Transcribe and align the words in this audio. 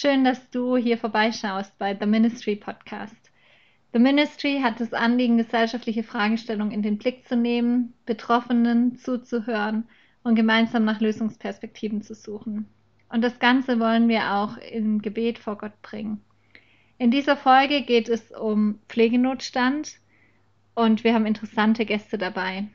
Schön, 0.00 0.22
dass 0.22 0.48
du 0.50 0.76
hier 0.76 0.96
vorbeischaust 0.96 1.76
bei 1.76 1.92
The 1.98 2.06
Ministry 2.06 2.54
Podcast. 2.54 3.16
The 3.92 3.98
Ministry 3.98 4.60
hat 4.62 4.78
das 4.78 4.92
Anliegen, 4.92 5.38
gesellschaftliche 5.38 6.04
Fragestellungen 6.04 6.70
in 6.70 6.82
den 6.82 6.98
Blick 6.98 7.26
zu 7.26 7.34
nehmen, 7.34 7.94
Betroffenen 8.06 8.96
zuzuhören 8.96 9.88
und 10.22 10.36
gemeinsam 10.36 10.84
nach 10.84 11.00
Lösungsperspektiven 11.00 12.02
zu 12.02 12.14
suchen. 12.14 12.68
Und 13.08 13.22
das 13.22 13.40
Ganze 13.40 13.80
wollen 13.80 14.08
wir 14.08 14.34
auch 14.34 14.56
im 14.58 15.02
Gebet 15.02 15.40
vor 15.40 15.58
Gott 15.58 15.82
bringen. 15.82 16.22
In 16.98 17.10
dieser 17.10 17.36
Folge 17.36 17.82
geht 17.82 18.08
es 18.08 18.30
um 18.30 18.78
Pflegenotstand 18.88 19.96
und 20.76 21.02
wir 21.02 21.12
haben 21.12 21.26
interessante 21.26 21.84
Gäste 21.84 22.18
dabei. 22.18 22.68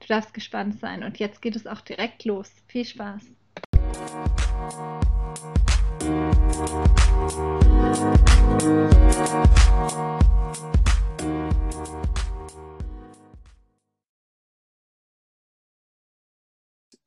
Du 0.00 0.06
darfst 0.06 0.32
gespannt 0.32 0.80
sein 0.80 1.04
und 1.04 1.18
jetzt 1.18 1.42
geht 1.42 1.56
es 1.56 1.66
auch 1.66 1.82
direkt 1.82 2.24
los. 2.24 2.50
Viel 2.68 2.86
Spaß! 2.86 3.30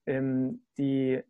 Ähm, 0.05 0.63
die, 0.77 1.22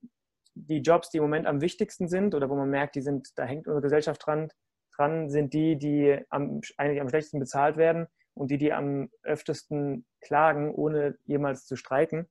die 0.55 0.79
Jobs, 0.79 1.09
die 1.09 1.17
im 1.17 1.23
Moment 1.23 1.47
am 1.47 1.61
wichtigsten 1.61 2.07
sind 2.07 2.35
oder 2.35 2.49
wo 2.49 2.55
man 2.55 2.69
merkt, 2.69 2.95
die 2.95 3.01
sind, 3.01 3.29
da 3.35 3.45
hängt 3.45 3.67
unsere 3.67 3.81
Gesellschaft 3.81 4.25
dran, 4.25 4.49
dran 4.95 5.29
sind 5.29 5.53
die, 5.53 5.77
die 5.77 6.19
am, 6.29 6.61
eigentlich 6.77 7.01
am 7.01 7.09
schlechtesten 7.09 7.39
bezahlt 7.39 7.77
werden 7.77 8.07
und 8.33 8.49
die, 8.51 8.57
die 8.57 8.73
am 8.73 9.09
öftesten 9.23 10.05
klagen, 10.21 10.73
ohne 10.73 11.17
jemals 11.25 11.65
zu 11.65 11.75
streiken 11.75 12.27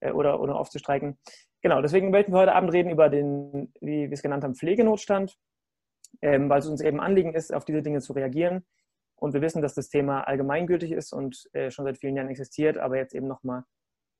äh, 0.00 0.12
oder, 0.12 0.40
oder 0.40 0.56
oft 0.56 0.72
zu 0.72 0.78
streiken. 0.78 1.18
Genau, 1.66 1.82
deswegen 1.82 2.12
wollten 2.12 2.32
wir 2.32 2.38
heute 2.38 2.54
Abend 2.54 2.72
reden 2.72 2.90
über 2.90 3.08
den, 3.08 3.72
wie 3.80 4.08
wir 4.08 4.12
es 4.12 4.22
genannt 4.22 4.44
haben, 4.44 4.54
Pflegenotstand, 4.54 5.36
ähm, 6.22 6.48
weil 6.48 6.60
es 6.60 6.68
uns 6.68 6.80
eben 6.80 7.00
Anliegen 7.00 7.34
ist, 7.34 7.52
auf 7.52 7.64
diese 7.64 7.82
Dinge 7.82 7.98
zu 7.98 8.12
reagieren. 8.12 8.64
Und 9.16 9.34
wir 9.34 9.40
wissen, 9.40 9.62
dass 9.62 9.74
das 9.74 9.88
Thema 9.88 10.20
allgemeingültig 10.20 10.92
ist 10.92 11.12
und 11.12 11.50
äh, 11.54 11.72
schon 11.72 11.84
seit 11.84 11.98
vielen 11.98 12.14
Jahren 12.14 12.28
existiert, 12.28 12.78
aber 12.78 12.98
jetzt 12.98 13.16
eben 13.16 13.26
nochmal 13.26 13.64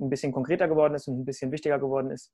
ein 0.00 0.11
bisschen 0.11 0.33
konkreter 0.33 0.66
geworden 0.66 0.94
ist 0.97 1.06
und 1.06 1.20
ein 1.20 1.25
bisschen 1.25 1.53
wichtiger 1.53 1.78
geworden 1.78 2.11
ist. 2.11 2.33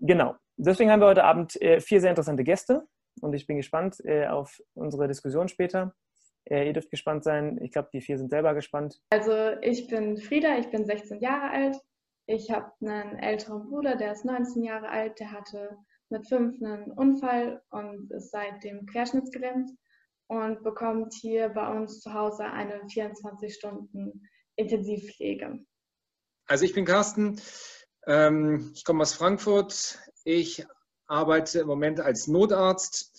Genau, 0.00 0.36
deswegen 0.58 0.90
haben 0.90 1.00
wir 1.00 1.06
heute 1.06 1.24
Abend 1.24 1.58
äh, 1.62 1.80
vier 1.80 2.02
sehr 2.02 2.10
interessante 2.10 2.44
Gäste 2.44 2.86
und 3.22 3.32
ich 3.32 3.46
bin 3.46 3.56
gespannt 3.56 4.04
äh, 4.04 4.26
auf 4.26 4.60
unsere 4.74 5.08
Diskussion 5.08 5.48
später. 5.48 5.94
Äh, 6.44 6.66
ihr 6.66 6.74
dürft 6.74 6.90
gespannt 6.90 7.24
sein. 7.24 7.58
Ich 7.62 7.72
glaube, 7.72 7.88
die 7.90 8.02
vier 8.02 8.18
sind 8.18 8.28
selber 8.28 8.52
gespannt. 8.52 9.00
Also 9.08 9.32
ich 9.62 9.88
bin 9.88 10.18
Frieda, 10.18 10.58
ich 10.58 10.68
bin 10.68 10.84
16 10.84 11.20
Jahre 11.20 11.50
alt. 11.50 11.78
Ich 12.30 12.50
habe 12.50 12.70
einen 12.82 13.16
älteren 13.16 13.70
Bruder, 13.70 13.96
der 13.96 14.12
ist 14.12 14.26
19 14.26 14.62
Jahre 14.62 14.90
alt. 14.90 15.18
Der 15.18 15.32
hatte 15.32 15.78
mit 16.10 16.28
fünf 16.28 16.62
einen 16.62 16.92
Unfall 16.92 17.62
und 17.70 18.10
ist 18.10 18.30
seitdem 18.30 18.84
querschnittsgelähmt 18.84 19.70
und 20.26 20.62
bekommt 20.62 21.14
hier 21.14 21.48
bei 21.48 21.66
uns 21.74 22.00
zu 22.00 22.12
Hause 22.12 22.44
eine 22.44 22.86
24 22.86 23.54
Stunden 23.54 24.28
Intensivpflege. 24.56 25.64
Also 26.46 26.66
ich 26.66 26.74
bin 26.74 26.84
Carsten, 26.84 27.40
ähm, 28.06 28.72
ich 28.74 28.84
komme 28.84 29.00
aus 29.00 29.14
Frankfurt. 29.14 29.98
Ich 30.24 30.66
arbeite 31.06 31.60
im 31.60 31.66
Moment 31.66 31.98
als 31.98 32.26
Notarzt. 32.26 33.18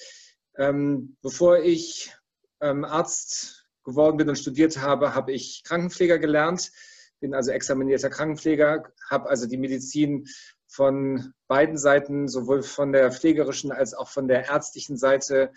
Ähm, 0.56 1.18
bevor 1.24 1.58
ich 1.58 2.14
ähm, 2.62 2.86
Arzt 2.86 3.68
geworden 3.84 4.18
bin 4.18 4.30
und 4.30 4.38
studiert 4.38 4.78
habe, 4.78 5.16
habe 5.16 5.32
ich 5.32 5.64
Krankenpfleger 5.64 6.20
gelernt, 6.20 6.72
bin 7.20 7.34
also 7.34 7.52
examinierter 7.52 8.10
Krankenpfleger, 8.10 8.92
habe 9.10 9.30
also 9.30 9.48
die 9.48 9.58
Medizin 9.58 10.28
von 10.68 11.34
beiden 11.48 11.78
Seiten, 11.78 12.28
sowohl 12.28 12.64
von 12.64 12.92
der 12.92 13.12
pflegerischen 13.12 13.72
als 13.72 13.94
auch 13.94 14.10
von 14.10 14.28
der 14.28 14.48
ärztlichen 14.48 14.98
Seite 14.98 15.52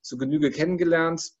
zu 0.00 0.18
Genüge 0.18 0.50
kennengelernt 0.50 1.32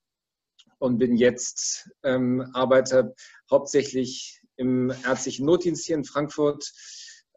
und 0.78 0.98
bin 0.98 1.16
jetzt 1.16 1.90
ähm, 2.02 2.50
arbeite 2.52 3.14
hauptsächlich 3.50 4.42
im 4.56 4.90
ärztlichen 5.04 5.46
Notdienst 5.46 5.84
hier 5.84 5.96
in 5.96 6.04
Frankfurt, 6.04 6.72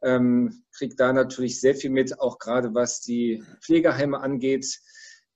ähm, 0.01 0.63
kriege 0.71 0.95
da 0.95 1.11
natürlich 1.11 1.59
sehr 1.59 1.75
viel 1.75 1.89
mit, 1.89 2.19
auch 2.19 2.39
gerade 2.39 2.73
was 2.73 3.01
die 3.01 3.43
Pflegeheime 3.61 4.19
angeht. 4.19 4.79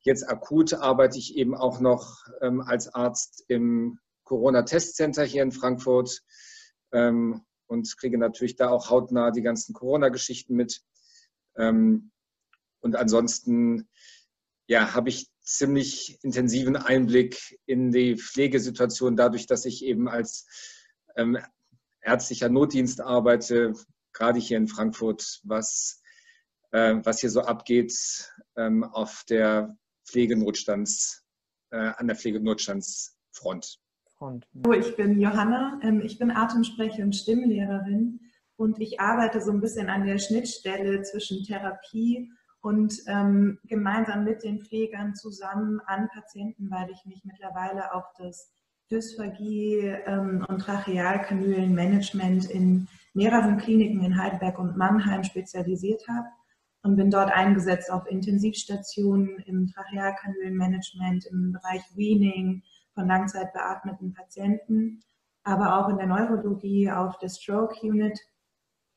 Jetzt 0.01 0.27
akut 0.29 0.73
arbeite 0.73 1.17
ich 1.17 1.35
eben 1.35 1.55
auch 1.55 1.79
noch 1.79 2.25
ähm, 2.41 2.61
als 2.61 2.93
Arzt 2.93 3.43
im 3.47 3.99
Corona-Testcenter 4.23 5.23
hier 5.23 5.43
in 5.43 5.51
Frankfurt 5.51 6.21
ähm, 6.93 7.41
und 7.67 7.97
kriege 7.97 8.17
natürlich 8.17 8.55
da 8.55 8.69
auch 8.69 8.89
hautnah 8.89 9.31
die 9.31 9.41
ganzen 9.41 9.73
Corona-Geschichten 9.73 10.55
mit. 10.55 10.81
Ähm, 11.57 12.11
und 12.79 12.95
ansonsten 12.95 13.89
ja, 14.67 14.93
habe 14.93 15.09
ich 15.09 15.29
ziemlich 15.41 16.19
intensiven 16.23 16.75
Einblick 16.75 17.59
in 17.65 17.91
die 17.91 18.15
Pflegesituation, 18.15 19.15
dadurch, 19.15 19.45
dass 19.45 19.65
ich 19.65 19.83
eben 19.83 20.07
als 20.07 20.47
ähm, 21.15 21.37
ärztlicher 22.01 22.49
Notdienst 22.49 23.01
arbeite, 23.01 23.73
gerade 24.13 24.39
hier 24.39 24.57
in 24.57 24.67
Frankfurt, 24.67 25.41
was, 25.43 26.01
äh, 26.71 26.95
was 27.03 27.19
hier 27.19 27.29
so 27.29 27.41
abgeht 27.41 27.93
ähm, 28.55 28.83
auf 28.83 29.23
der 29.27 29.77
Pflegenotstands, 30.05 31.23
äh, 31.71 31.77
an 31.77 32.07
der 32.07 32.15
Pflegenotstandsfront. 32.15 33.79
Hallo, 34.23 34.71
ich 34.79 34.95
bin 34.95 35.19
Johanna, 35.19 35.81
ähm, 35.83 36.01
ich 36.01 36.17
bin 36.17 36.31
Atemsprecher 36.31 37.03
und 37.03 37.13
Stimmlehrerin 37.13 38.21
und 38.55 38.79
ich 38.79 39.01
arbeite 39.01 39.41
so 39.41 39.51
ein 39.51 39.59
bisschen 39.59 39.89
an 39.89 40.05
der 40.05 40.17
Schnittstelle 40.17 41.01
zwischen 41.01 41.43
Therapie 41.43 42.31
und 42.61 42.93
ähm, 43.07 43.59
gemeinsam 43.65 44.23
mit 44.23 44.45
den 44.45 44.61
Pflegern 44.61 45.13
zusammen 45.13 45.81
an 45.87 46.07
Patienten, 46.07 46.71
weil 46.71 46.89
ich 46.91 47.05
mich 47.05 47.21
mittlerweile 47.25 47.93
auf 47.93 48.05
das 48.17 48.49
Dysphagie 48.89 49.93
ähm, 50.05 50.45
und 50.47 50.59
Trachealkanülenmanagement 50.59 52.49
in 52.49 52.87
mehreren 53.13 53.57
Kliniken 53.57 54.05
in 54.05 54.17
Heidelberg 54.17 54.57
und 54.57 54.77
Mannheim 54.77 55.25
spezialisiert 55.25 56.07
habe 56.07 56.27
und 56.83 56.95
bin 56.95 57.11
dort 57.11 57.29
eingesetzt 57.29 57.91
auf 57.91 58.09
Intensivstationen 58.09 59.39
im 59.47 59.67
Trachealkanülenmanagement, 59.67 61.25
im 61.25 61.51
Bereich 61.51 61.81
Weaning 61.95 62.63
von 62.93 63.07
langzeitbeatmeten 63.07 64.13
Patienten, 64.13 65.01
aber 65.43 65.77
auch 65.77 65.89
in 65.89 65.97
der 65.97 66.07
Neurologie 66.07 66.91
auf 66.91 67.17
der 67.17 67.29
Stroke 67.29 67.75
Unit 67.81 68.19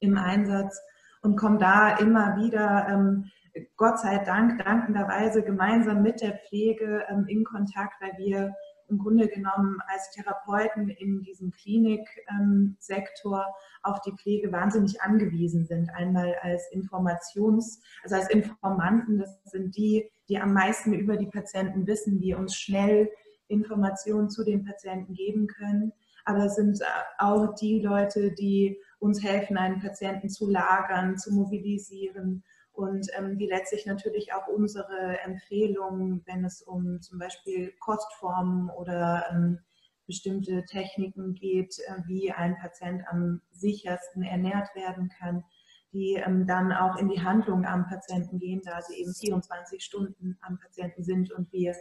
im 0.01 0.17
Einsatz 0.17 0.81
und 1.23 1.37
komme 1.37 1.59
da 1.59 1.97
immer 1.97 2.37
wieder, 2.37 2.87
ähm, 2.89 3.31
Gott 3.77 3.99
sei 3.99 4.19
Dank, 4.19 4.63
dankenderweise 4.63 5.43
gemeinsam 5.43 6.03
mit 6.03 6.21
der 6.21 6.39
Pflege 6.39 7.05
ähm, 7.09 7.25
in 7.27 7.45
Kontakt, 7.45 8.01
weil 8.01 8.13
wir 8.19 8.55
im 8.89 8.99
Grunde 8.99 9.27
genommen 9.29 9.79
als 9.89 10.11
Therapeuten 10.13 10.89
in 10.91 11.23
diesem 11.23 11.51
Kliniksektor 11.51 13.41
ähm, 13.41 13.53
auf 13.83 14.01
die 14.03 14.13
Pflege 14.13 14.53
wahnsinnig 14.53 15.01
angewiesen 15.03 15.65
sind. 15.65 15.91
Einmal 15.91 16.37
als 16.43 16.71
Informations-, 16.73 17.81
also 18.05 18.17
als 18.17 18.31
Informanten, 18.31 19.19
das 19.19 19.43
sind 19.45 19.77
die, 19.77 20.11
die 20.29 20.39
am 20.39 20.53
meisten 20.53 20.93
über 20.93 21.17
die 21.17 21.27
Patienten 21.27 21.87
wissen, 21.87 22.21
die 22.21 22.35
uns 22.35 22.57
schnell 22.57 23.11
Informationen 23.49 24.31
zu 24.31 24.45
den 24.45 24.65
Patienten 24.65 25.15
geben 25.15 25.47
können. 25.47 25.93
Aber 26.25 26.47
es 26.47 26.57
sind 26.57 26.81
äh, 26.81 26.85
auch 27.19 27.55
die 27.55 27.81
Leute, 27.81 28.33
die 28.33 28.79
uns 28.99 29.23
helfen, 29.23 29.57
einen 29.57 29.81
Patienten 29.81 30.29
zu 30.29 30.51
lagern, 30.51 31.19
zu 31.19 31.33
mobilisieren 31.33 32.43
und 32.73 33.09
ähm, 33.17 33.39
die 33.39 33.47
letztlich 33.47 33.87
natürlich 33.87 34.33
auch 34.35 34.49
unsere 34.49 35.19
Empfehlungen, 35.25 36.23
wenn 36.27 36.45
es 36.45 36.63
um 36.63 37.01
zum 37.01 37.19
Beispiel 37.19 37.73
Kostformen 37.81 38.69
oder 38.71 39.25
ähm, 39.31 39.61
bestimmte 40.07 40.65
Techniken 40.65 41.35
geht, 41.35 41.79
äh, 41.87 42.03
wie 42.07 42.33
ein 42.33 42.57
Patient 42.59 43.03
am 43.09 43.41
sichersten 43.51 44.23
ernährt 44.23 44.75
werden 44.75 45.11
kann, 45.19 45.45
die 45.93 46.15
ähm, 46.15 46.47
dann 46.47 46.73
auch 46.73 46.97
in 46.97 47.09
die 47.09 47.23
Handlung 47.23 47.65
am 47.65 47.87
Patienten 47.87 48.39
gehen, 48.39 48.61
da 48.65 48.83
sie 48.83 49.01
eben 49.01 49.15
24 49.15 49.83
Stunden 49.83 50.37
am 50.43 50.59
Patienten 50.59 51.03
sind 51.03 51.33
und 51.33 51.51
wir 51.53 51.75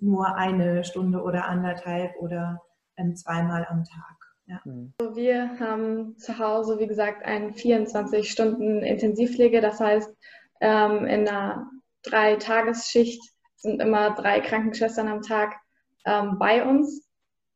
nur 0.00 0.34
eine 0.36 0.84
Stunde 0.84 1.22
oder 1.22 1.46
anderthalb 1.46 2.16
oder 2.20 2.60
ähm, 2.96 3.16
zweimal 3.16 3.66
am 3.68 3.84
Tag. 3.84 4.16
Ja. 4.46 4.60
Mhm. 4.64 4.92
Wir 5.14 5.58
haben 5.60 6.18
zu 6.18 6.38
Hause, 6.38 6.78
wie 6.78 6.86
gesagt, 6.86 7.24
eine 7.24 7.52
24 7.52 8.30
Stunden 8.30 8.82
Intensivpflege. 8.82 9.60
Das 9.60 9.80
heißt, 9.80 10.10
ähm, 10.60 11.06
in 11.06 11.28
einer 11.28 11.70
Drei-Tagesschicht 12.02 13.22
sind 13.56 13.80
immer 13.80 14.14
drei 14.14 14.40
Krankenschwestern 14.40 15.08
am 15.08 15.22
Tag 15.22 15.56
ähm, 16.06 16.38
bei 16.38 16.64
uns. 16.64 17.06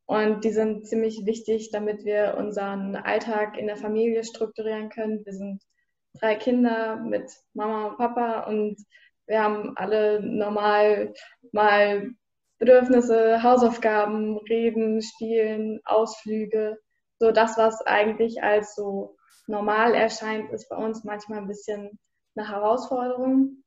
Und 0.06 0.44
die 0.44 0.50
sind 0.50 0.86
ziemlich 0.86 1.24
wichtig, 1.24 1.70
damit 1.72 2.04
wir 2.04 2.36
unseren 2.36 2.94
Alltag 2.94 3.56
in 3.56 3.66
der 3.66 3.78
Familie 3.78 4.22
strukturieren 4.22 4.90
können. 4.90 5.24
Wir 5.24 5.32
sind 5.32 5.62
drei 6.20 6.34
Kinder 6.34 6.96
mit 6.96 7.30
Mama 7.54 7.86
und 7.86 7.96
Papa 7.96 8.40
und 8.40 8.76
wir 9.26 9.42
haben 9.42 9.72
alle 9.76 10.20
normal 10.20 11.14
mal 11.52 12.10
Bedürfnisse, 12.58 13.42
Hausaufgaben, 13.42 14.38
Reden, 14.48 15.02
Spielen, 15.02 15.80
Ausflüge. 15.84 16.78
So 17.18 17.30
das, 17.30 17.56
was 17.58 17.80
eigentlich 17.86 18.42
als 18.42 18.74
so 18.74 19.16
normal 19.46 19.94
erscheint, 19.94 20.50
ist 20.52 20.68
bei 20.68 20.76
uns 20.76 21.04
manchmal 21.04 21.38
ein 21.38 21.48
bisschen 21.48 21.98
eine 22.36 22.48
Herausforderung. 22.48 23.62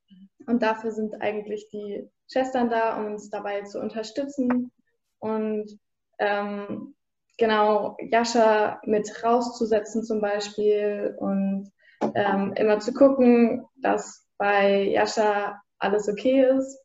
Und 0.46 0.62
dafür 0.62 0.92
sind 0.92 1.20
eigentlich 1.20 1.68
die 1.70 2.08
Schwestern 2.30 2.70
da, 2.70 2.98
um 2.98 3.06
uns 3.12 3.30
dabei 3.30 3.62
zu 3.62 3.80
unterstützen 3.80 4.70
und 5.18 5.78
ähm, 6.18 6.94
genau 7.36 7.96
Jascha 8.00 8.80
mit 8.84 9.22
rauszusetzen 9.22 10.02
zum 10.02 10.20
Beispiel 10.20 11.16
und 11.18 11.70
ähm, 12.14 12.52
immer 12.56 12.80
zu 12.80 12.92
gucken, 12.92 13.66
dass 13.76 14.26
bei 14.36 14.84
Jascha 14.84 15.60
alles 15.78 16.08
okay 16.08 16.46
ist. 16.56 16.78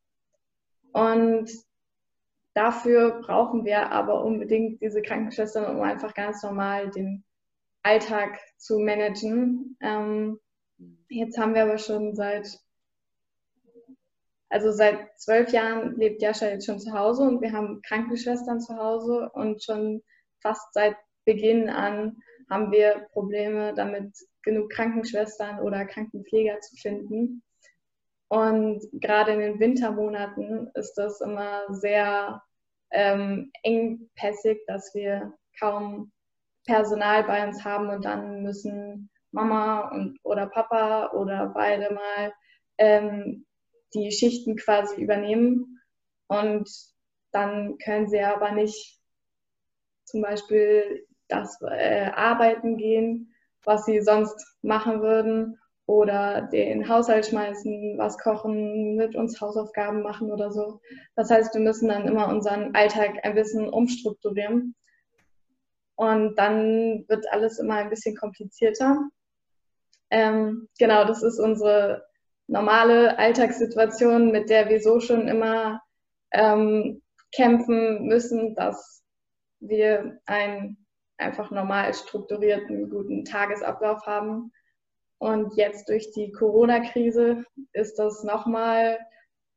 Und 0.94 1.50
dafür 2.54 3.22
brauchen 3.22 3.66
wir 3.66 3.92
aber 3.92 4.24
unbedingt 4.24 4.82
diese 4.82 5.02
Krankenschwestern, 5.02 5.76
um 5.76 5.82
einfach 5.82 6.14
ganz 6.14 6.44
normal 6.44 6.90
den 6.92 7.24
Alltag 7.84 8.40
zu 8.58 8.80
managen. 8.80 9.78
Ähm, 9.82 10.40
jetzt 11.10 11.38
haben 11.38 11.54
wir 11.54 11.64
aber 11.64 11.78
schon 11.78 12.16
seit, 12.16 12.60
also 14.50 14.72
seit 14.72 15.20
zwölf 15.20 15.52
Jahren 15.52 15.96
lebt 15.98 16.22
Jascha 16.22 16.48
jetzt 16.48 16.66
schon 16.66 16.80
zu 16.80 16.94
Hause 16.94 17.24
und 17.24 17.42
wir 17.42 17.52
haben 17.52 17.82
Krankenschwestern 17.82 18.62
zu 18.62 18.78
Hause 18.78 19.30
und 19.34 19.64
schon 19.64 20.02
fast 20.42 20.74
seit 20.74 20.96
Beginn 21.26 21.70
an 21.70 22.18
haben 22.50 22.72
wir 22.72 23.08
Probleme 23.14 23.74
damit, 23.74 24.16
genug 24.44 24.70
Krankenschwestern 24.72 25.60
oder 25.62 25.86
Krankenpfleger 25.86 26.60
zu 26.60 26.76
finden. 26.76 27.42
Und 28.34 28.82
gerade 28.94 29.34
in 29.34 29.40
den 29.42 29.60
Wintermonaten 29.60 30.72
ist 30.74 30.96
das 30.96 31.22
immer 31.22 31.72
sehr 31.72 32.42
ähm, 32.90 33.52
engpässig, 33.62 34.66
dass 34.66 34.92
wir 34.96 35.38
kaum 35.60 36.12
Personal 36.66 37.26
bei 37.26 37.48
uns 37.48 37.64
haben 37.64 37.90
und 37.90 38.06
dann 38.06 38.42
müssen 38.42 39.12
Mama 39.30 39.88
und, 39.90 40.18
oder 40.24 40.48
Papa 40.48 41.12
oder 41.12 41.52
beide 41.54 41.94
mal 41.94 42.34
ähm, 42.80 43.46
die 43.94 44.12
Schichten 44.12 44.56
quasi 44.56 45.00
übernehmen. 45.00 45.80
Und 46.26 46.68
dann 47.34 47.78
können 47.78 48.10
sie 48.10 48.22
aber 48.22 48.50
nicht 48.50 49.00
zum 50.06 50.24
Beispiel 50.24 51.06
das 51.28 51.62
äh, 51.62 52.10
Arbeiten 52.16 52.78
gehen, 52.78 53.36
was 53.64 53.86
sie 53.86 54.02
sonst 54.02 54.58
machen 54.64 55.04
würden, 55.04 55.60
oder 55.86 56.44
den 56.44 56.88
Haushalt 56.88 57.26
schmeißen, 57.26 57.98
was 57.98 58.18
kochen, 58.18 58.96
mit 58.96 59.16
uns 59.16 59.42
Hausaufgaben 59.42 60.02
machen 60.02 60.32
oder 60.32 60.52
so. 60.52 60.80
Das 61.16 61.30
heißt, 61.30 61.54
wir 61.54 61.62
müssen 61.62 61.90
dann 61.90 62.08
immer 62.08 62.30
unseren 62.30 62.74
Alltag 62.74 63.20
ein 63.24 63.36
bisschen 63.36 63.68
umstrukturieren. 63.68 64.76
Und 65.96 66.36
dann 66.40 67.06
wird 67.08 67.26
alles 67.32 67.60
immer 67.60 67.76
ein 67.76 67.90
bisschen 67.90 68.16
komplizierter. 68.16 68.98
Ähm, 70.10 70.70
genau, 70.80 71.06
das 71.06 71.22
ist 71.22 71.40
unsere 71.40 72.06
normale 72.48 73.18
Alltagssituation, 73.18 74.32
mit 74.32 74.50
der 74.50 74.70
wir 74.70 74.82
so 74.82 75.00
schon 75.00 75.28
immer 75.28 75.82
ähm, 76.32 77.02
kämpfen 77.32 78.06
müssen, 78.06 78.56
dass 78.56 79.04
wir 79.60 80.20
einen 80.26 80.86
einfach 81.18 81.52
normal 81.52 81.94
strukturierten, 81.94 82.90
guten 82.90 83.26
Tagesablauf 83.26 84.06
haben. 84.06 84.52
Und 85.24 85.56
jetzt 85.56 85.88
durch 85.88 86.12
die 86.12 86.34
Corona-Krise 86.34 87.46
ist 87.72 87.98
das 87.98 88.26
nochmal 88.26 89.00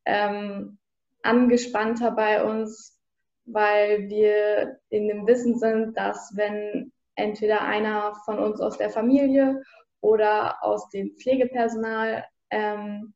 ähm, 0.05 0.77
angespannter 1.23 2.11
bei 2.11 2.41
uns, 2.41 2.97
weil 3.43 4.07
wir 4.07 4.79
in 4.87 5.09
dem 5.09 5.27
Wissen 5.27 5.59
sind, 5.59 5.97
dass 5.97 6.31
wenn 6.37 6.93
entweder 7.15 7.63
einer 7.63 8.15
von 8.23 8.39
uns 8.39 8.61
aus 8.61 8.77
der 8.77 8.89
Familie 8.91 9.61
oder 9.99 10.63
aus 10.63 10.87
dem 10.87 11.17
Pflegepersonal, 11.17 12.23
ähm, 12.49 13.13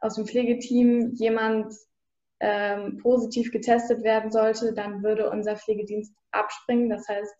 aus 0.00 0.16
dem 0.16 0.26
Pflegeteam 0.26 1.12
jemand 1.14 1.72
ähm, 2.40 2.98
positiv 2.98 3.52
getestet 3.52 4.02
werden 4.02 4.32
sollte, 4.32 4.74
dann 4.74 5.04
würde 5.04 5.30
unser 5.30 5.54
Pflegedienst 5.54 6.12
abspringen. 6.32 6.90
Das 6.90 7.06
heißt, 7.06 7.32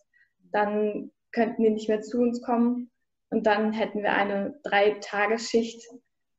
dann 0.53 1.11
könnten 1.33 1.63
die 1.63 1.69
nicht 1.69 1.89
mehr 1.89 1.99
zu 1.99 2.19
uns 2.19 2.41
kommen 2.41 2.89
und 3.33 3.47
dann 3.47 3.73
hätten 3.73 4.03
wir 4.03 4.13
eine 4.13 4.53
Drei-Tagesschicht, 4.63 5.83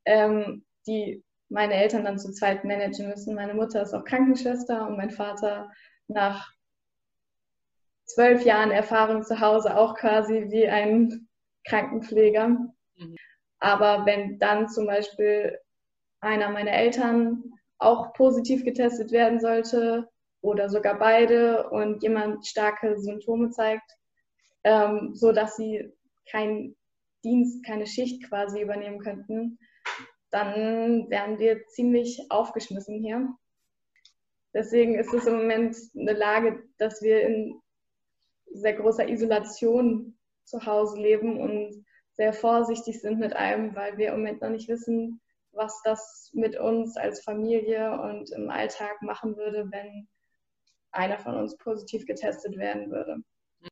ähm, 0.05 0.65
die 0.87 1.25
meine 1.49 1.75
Eltern 1.75 2.05
dann 2.05 2.21
zu 2.21 2.33
zweit 2.33 2.65
managen 2.65 3.09
müssen. 3.09 3.35
Meine 3.35 3.53
Mutter 3.53 3.83
ist 3.83 3.93
auch 3.93 4.05
Krankenschwester 4.05 4.87
und 4.87 4.97
mein 4.97 5.11
Vater 5.11 5.73
nach 6.07 6.53
zwölf 8.05 8.45
Jahren 8.45 8.71
Erfahrung 8.71 9.25
zu 9.25 9.41
Hause 9.41 9.77
auch 9.77 9.97
quasi 9.97 10.47
wie 10.51 10.69
ein 10.69 11.29
Krankenpfleger. 11.67 12.49
Mhm. 12.49 13.17
Aber 13.59 14.07
wenn 14.07 14.39
dann 14.39 14.69
zum 14.69 14.87
Beispiel 14.87 15.59
einer 16.21 16.51
meiner 16.51 16.73
Eltern 16.73 17.43
auch 17.79 18.13
positiv 18.13 18.65
getestet 18.65 19.11
werden 19.11 19.41
sollte 19.41 20.09
oder 20.43 20.69
sogar 20.69 20.97
beide 20.97 21.69
und 21.71 22.05
jemand 22.05 22.47
starke 22.47 22.97
Symptome 22.99 23.51
zeigt, 23.51 23.91
ähm, 24.63 25.11
so 25.15 25.33
dass 25.33 25.57
sie 25.57 25.93
keinen 26.31 26.77
Dienst, 27.25 27.65
keine 27.65 27.87
Schicht 27.87 28.29
quasi 28.29 28.61
übernehmen 28.61 29.01
könnten, 29.01 29.59
dann 30.31 31.11
wären 31.11 31.39
wir 31.39 31.67
ziemlich 31.69 32.27
aufgeschmissen 32.29 33.01
hier. 33.01 33.29
Deswegen 34.53 34.95
ist 34.97 35.13
es 35.13 35.27
im 35.27 35.37
Moment 35.37 35.77
eine 35.97 36.13
Lage, 36.13 36.63
dass 36.79 37.03
wir 37.03 37.23
in 37.23 37.61
sehr 38.53 38.75
großer 38.75 39.09
Isolation 39.09 40.17
zu 40.45 40.65
Hause 40.65 41.01
leben 41.01 41.41
und 41.41 41.85
sehr 42.13 42.33
vorsichtig 42.33 43.01
sind 43.01 43.19
mit 43.19 43.35
allem, 43.35 43.75
weil 43.75 43.97
wir 43.99 44.09
im 44.09 44.19
Moment 44.19 44.41
noch 44.41 44.51
nicht 44.51 44.69
wissen, 44.69 45.21
was 45.51 45.81
das 45.83 46.31
mit 46.35 46.57
uns 46.57 46.97
als 46.97 47.23
Familie 47.23 48.01
und 48.01 48.31
im 48.31 48.51
Alltag 48.51 49.03
machen 49.03 49.37
würde, 49.37 49.69
wenn 49.71 50.09
einer 50.93 51.19
von 51.19 51.37
uns 51.37 51.57
positiv 51.57 52.07
getestet 52.07 52.57
werden 52.57 52.91
würde. 52.91 53.23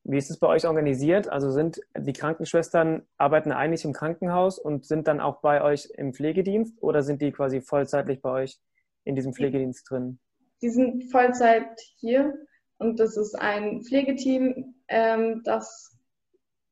Wie 0.04 0.18
ist 0.18 0.30
es 0.30 0.38
bei 0.38 0.46
euch 0.46 0.66
organisiert? 0.66 1.28
Also 1.28 1.50
sind 1.50 1.80
die 1.96 2.12
Krankenschwestern, 2.12 3.02
arbeiten 3.16 3.52
eigentlich 3.52 3.84
im 3.84 3.92
Krankenhaus 3.92 4.58
und 4.58 4.86
sind 4.86 5.08
dann 5.08 5.20
auch 5.20 5.40
bei 5.40 5.62
euch 5.62 5.88
im 5.96 6.12
Pflegedienst 6.12 6.82
oder 6.82 7.02
sind 7.02 7.22
die 7.22 7.32
quasi 7.32 7.60
vollzeitlich 7.60 8.20
bei 8.20 8.30
euch 8.30 8.58
in 9.04 9.14
diesem 9.14 9.32
Pflegedienst 9.32 9.90
drin? 9.90 10.18
Die 10.62 10.70
sind 10.70 11.10
Vollzeit 11.10 11.80
hier 11.96 12.34
und 12.78 13.00
das 13.00 13.16
ist 13.16 13.34
ein 13.34 13.82
Pflegeteam, 13.82 14.74
ähm, 14.88 15.42
das 15.44 15.96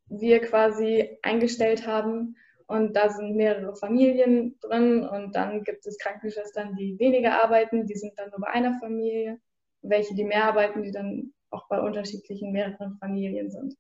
wir 0.07 0.41
quasi 0.41 1.19
eingestellt 1.23 1.87
haben. 1.87 2.37
Und 2.67 2.95
da 2.95 3.11
sind 3.11 3.35
mehrere 3.35 3.75
Familien 3.75 4.57
drin 4.61 5.05
und 5.05 5.35
dann 5.35 5.65
gibt 5.65 5.87
es 5.87 5.99
Krankenschwestern, 5.99 6.77
die 6.77 6.97
weniger 7.01 7.43
arbeiten, 7.43 7.87
die 7.87 7.97
sind 7.97 8.13
dann 8.17 8.31
nur 8.31 8.41
bei 8.41 8.49
einer 8.49 8.79
Familie. 8.79 9.41
Welche, 9.83 10.15
die 10.15 10.25
mehr 10.25 10.45
arbeiten, 10.45 10.83
die 10.83 10.93
dann 10.93 11.33
auch 11.51 11.69
bei 11.69 11.81
unterschiedlichen 11.81 12.53
mehreren 12.53 12.97
Familien 12.99 13.51
sind. 13.51 13.77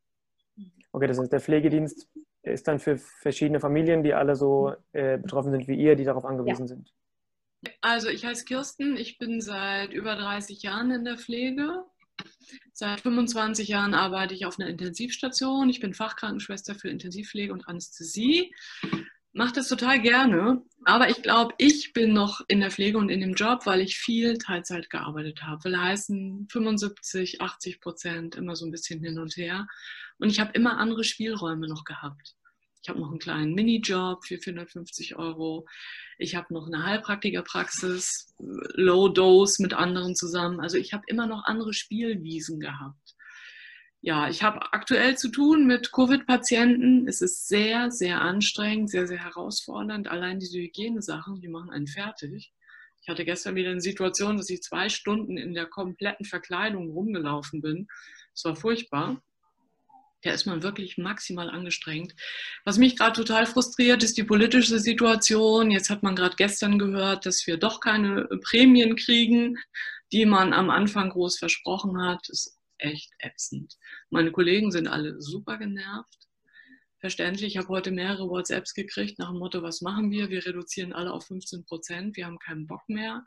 Okay, 0.92 1.06
das 1.06 1.18
heißt, 1.18 1.32
der 1.32 1.40
Pflegedienst 1.40 2.08
ist 2.42 2.66
dann 2.66 2.78
für 2.78 2.96
verschiedene 2.96 3.60
Familien, 3.60 4.02
die 4.02 4.14
alle 4.14 4.34
so 4.34 4.74
äh, 4.92 5.18
betroffen 5.18 5.52
sind 5.52 5.68
wie 5.68 5.76
ihr, 5.76 5.94
die 5.96 6.04
darauf 6.04 6.24
angewiesen 6.24 6.62
ja. 6.62 6.68
sind. 6.68 6.92
Also 7.80 8.08
ich 8.08 8.24
heiße 8.24 8.44
Kirsten, 8.44 8.96
ich 8.96 9.18
bin 9.18 9.40
seit 9.40 9.92
über 9.92 10.16
30 10.16 10.62
Jahren 10.62 10.90
in 10.90 11.04
der 11.04 11.18
Pflege. 11.18 11.84
Seit 12.72 13.00
25 13.00 13.68
Jahren 13.68 13.94
arbeite 13.94 14.34
ich 14.34 14.46
auf 14.46 14.58
einer 14.58 14.68
Intensivstation. 14.68 15.68
Ich 15.68 15.80
bin 15.80 15.94
Fachkrankenschwester 15.94 16.74
für 16.74 16.88
Intensivpflege 16.88 17.52
und 17.52 17.68
Anästhesie 17.68 18.52
mache 19.32 19.54
das 19.54 19.68
total 19.68 20.00
gerne, 20.00 20.62
aber 20.84 21.08
ich 21.08 21.22
glaube, 21.22 21.54
ich 21.58 21.92
bin 21.92 22.12
noch 22.12 22.40
in 22.48 22.60
der 22.60 22.70
Pflege 22.70 22.98
und 22.98 23.10
in 23.10 23.20
dem 23.20 23.34
Job, 23.34 23.66
weil 23.66 23.80
ich 23.80 23.98
viel 23.98 24.38
Teilzeit 24.38 24.90
gearbeitet 24.90 25.42
habe. 25.42 25.64
Will 25.64 25.78
heißen 25.78 26.48
75, 26.50 27.40
80 27.40 27.80
Prozent, 27.80 28.34
immer 28.34 28.56
so 28.56 28.66
ein 28.66 28.70
bisschen 28.70 29.02
hin 29.02 29.18
und 29.18 29.36
her. 29.36 29.66
Und 30.18 30.30
ich 30.30 30.40
habe 30.40 30.52
immer 30.52 30.78
andere 30.78 31.04
Spielräume 31.04 31.68
noch 31.68 31.84
gehabt. 31.84 32.34
Ich 32.82 32.88
habe 32.88 32.98
noch 32.98 33.10
einen 33.10 33.18
kleinen 33.18 33.54
Minijob 33.54 34.24
für 34.24 34.38
450 34.38 35.16
Euro. 35.16 35.66
Ich 36.18 36.34
habe 36.34 36.52
noch 36.54 36.66
eine 36.66 36.84
Heilpraktikerpraxis, 36.84 38.34
Low 38.38 39.08
Dose 39.08 39.62
mit 39.62 39.74
anderen 39.74 40.16
zusammen. 40.16 40.60
Also 40.60 40.78
ich 40.78 40.94
habe 40.94 41.04
immer 41.06 41.26
noch 41.26 41.44
andere 41.44 41.74
Spielwiesen 41.74 42.58
gehabt 42.58 43.09
ja, 44.02 44.30
ich 44.30 44.42
habe 44.42 44.72
aktuell 44.72 45.18
zu 45.18 45.28
tun 45.28 45.66
mit 45.66 45.92
Covid-Patienten. 45.92 47.06
Es 47.06 47.20
ist 47.20 47.48
sehr, 47.48 47.90
sehr 47.90 48.22
anstrengend, 48.22 48.90
sehr, 48.90 49.06
sehr 49.06 49.22
herausfordernd. 49.22 50.08
Allein 50.08 50.38
diese 50.38 50.58
Hygienesachen, 50.58 51.40
die 51.40 51.48
machen 51.48 51.70
einen 51.70 51.86
fertig. 51.86 52.52
Ich 53.02 53.08
hatte 53.08 53.26
gestern 53.26 53.56
wieder 53.56 53.70
eine 53.70 53.80
Situation, 53.80 54.38
dass 54.38 54.48
ich 54.48 54.62
zwei 54.62 54.88
Stunden 54.88 55.36
in 55.36 55.52
der 55.52 55.66
kompletten 55.66 56.24
Verkleidung 56.24 56.90
rumgelaufen 56.90 57.60
bin. 57.60 57.88
Es 58.34 58.44
war 58.44 58.56
furchtbar. 58.56 59.20
Da 60.22 60.32
ist 60.32 60.46
man 60.46 60.62
wirklich 60.62 60.98
maximal 60.98 61.50
angestrengt. 61.50 62.14
Was 62.64 62.78
mich 62.78 62.96
gerade 62.96 63.14
total 63.14 63.46
frustriert, 63.46 64.02
ist 64.02 64.18
die 64.18 64.24
politische 64.24 64.78
Situation. 64.78 65.70
Jetzt 65.70 65.88
hat 65.88 66.02
man 66.02 66.14
gerade 66.14 66.36
gestern 66.36 66.78
gehört, 66.78 67.24
dass 67.24 67.46
wir 67.46 67.56
doch 67.56 67.80
keine 67.80 68.28
Prämien 68.42 68.96
kriegen, 68.96 69.56
die 70.12 70.26
man 70.26 70.52
am 70.52 70.68
Anfang 70.68 71.10
groß 71.10 71.38
versprochen 71.38 72.02
hat. 72.02 72.20
Das 72.28 72.59
echt 72.80 73.12
ätzend. 73.18 73.76
Meine 74.10 74.32
Kollegen 74.32 74.70
sind 74.70 74.88
alle 74.88 75.20
super 75.20 75.58
genervt. 75.58 76.16
verständlich. 76.98 77.54
Ich 77.54 77.56
habe 77.56 77.68
heute 77.68 77.90
mehrere 77.90 78.28
WhatsApps 78.28 78.74
gekriegt 78.74 79.18
nach 79.18 79.30
dem 79.30 79.38
Motto, 79.38 79.62
was 79.62 79.80
machen 79.80 80.10
wir? 80.10 80.28
Wir 80.28 80.44
reduzieren 80.44 80.92
alle 80.92 81.12
auf 81.12 81.26
15 81.26 81.64
Prozent, 81.64 82.16
wir 82.16 82.26
haben 82.26 82.38
keinen 82.38 82.66
Bock 82.66 82.82
mehr. 82.88 83.24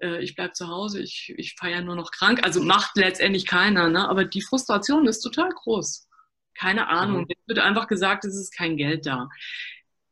Äh, 0.00 0.22
ich 0.22 0.34
bleibe 0.34 0.54
zu 0.54 0.68
Hause, 0.68 1.02
ich, 1.02 1.32
ich 1.36 1.54
feiere 1.58 1.82
nur 1.82 1.96
noch 1.96 2.10
krank. 2.10 2.42
Also 2.44 2.62
macht 2.62 2.96
letztendlich 2.96 3.46
keiner, 3.46 3.88
ne? 3.88 4.08
aber 4.08 4.24
die 4.24 4.42
Frustration 4.42 5.06
ist 5.06 5.20
total 5.20 5.50
groß. 5.50 6.08
Keine 6.54 6.88
Ahnung. 6.88 7.22
Mhm. 7.22 7.26
Es 7.30 7.48
wird 7.48 7.58
einfach 7.58 7.86
gesagt, 7.86 8.24
es 8.24 8.36
ist 8.36 8.56
kein 8.56 8.76
Geld 8.76 9.06
da. 9.06 9.28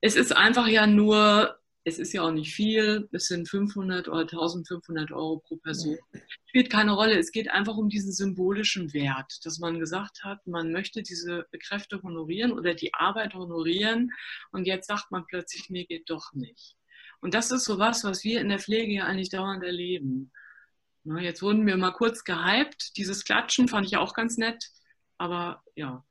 Es 0.00 0.16
ist 0.16 0.34
einfach 0.34 0.66
ja 0.66 0.86
nur 0.86 1.59
es 1.84 1.98
ist 1.98 2.12
ja 2.12 2.22
auch 2.22 2.30
nicht 2.30 2.54
viel, 2.54 3.08
es 3.12 3.26
sind 3.26 3.48
500 3.48 4.08
oder 4.08 4.20
1500 4.20 5.12
Euro 5.12 5.38
pro 5.38 5.56
Person. 5.56 5.96
Spielt 6.46 6.70
keine 6.70 6.92
Rolle. 6.92 7.18
Es 7.18 7.32
geht 7.32 7.50
einfach 7.50 7.76
um 7.76 7.88
diesen 7.88 8.12
symbolischen 8.12 8.92
Wert, 8.92 9.38
dass 9.44 9.58
man 9.58 9.78
gesagt 9.78 10.22
hat, 10.22 10.46
man 10.46 10.72
möchte 10.72 11.02
diese 11.02 11.46
Kräfte 11.66 12.02
honorieren 12.02 12.52
oder 12.52 12.74
die 12.74 12.92
Arbeit 12.92 13.34
honorieren 13.34 14.10
und 14.52 14.66
jetzt 14.66 14.88
sagt 14.88 15.10
man 15.10 15.24
plötzlich, 15.26 15.70
mir 15.70 15.86
geht 15.86 16.10
doch 16.10 16.32
nicht. 16.34 16.76
Und 17.20 17.34
das 17.34 17.50
ist 17.50 17.64
so 17.64 17.78
was, 17.78 18.04
was 18.04 18.24
wir 18.24 18.40
in 18.40 18.48
der 18.48 18.58
Pflege 18.58 18.92
ja 18.92 19.04
eigentlich 19.04 19.30
dauernd 19.30 19.62
erleben. 19.62 20.32
Jetzt 21.04 21.42
wurden 21.42 21.66
wir 21.66 21.76
mal 21.76 21.92
kurz 21.92 22.24
gehypt. 22.24 22.96
Dieses 22.96 23.24
Klatschen 23.24 23.68
fand 23.68 23.86
ich 23.86 23.96
auch 23.96 24.14
ganz 24.14 24.36
nett. 24.36 24.70
Aber 25.18 25.62
ja, 25.74 26.04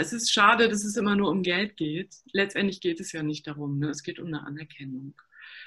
es 0.00 0.12
ist 0.12 0.32
schade, 0.32 0.68
dass 0.68 0.84
es 0.84 0.96
immer 0.96 1.16
nur 1.16 1.30
um 1.30 1.42
Geld 1.42 1.76
geht. 1.76 2.14
Letztendlich 2.32 2.80
geht 2.80 3.00
es 3.00 3.12
ja 3.12 3.22
nicht 3.22 3.46
darum. 3.46 3.78
Ne? 3.78 3.88
Es 3.88 4.02
geht 4.02 4.18
um 4.18 4.26
eine 4.26 4.46
Anerkennung. 4.46 5.14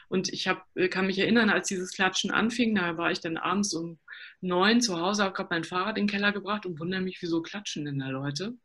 Und 0.10 0.34
ich 0.34 0.48
hab, 0.48 0.66
äh, 0.76 0.90
kann 0.90 1.08
mich 1.08 1.20
erinnern, 1.20 1.50
als 1.50 1.68
dieses 1.68 1.92
Klatschen 1.92 2.32
anfing, 2.32 2.76
da 2.76 2.98
war 2.98 3.12
ich 3.12 3.22
dann 3.22 3.38
abends 3.38 3.74
um 3.74 4.00
neun 4.42 4.82
zu 4.82 5.00
Hause, 5.00 5.24
habe 5.24 5.34
gerade 5.34 5.50
mein 5.52 5.64
Fahrrad 5.64 5.98
in 5.98 6.06
den 6.06 6.12
Keller 6.12 6.32
gebracht 6.32 6.66
und 6.66 6.80
wundere 6.80 7.02
mich, 7.02 7.22
wieso 7.22 7.42
klatschen 7.42 7.86
denn 7.86 8.00
da 8.00 8.10
Leute? 8.10 8.58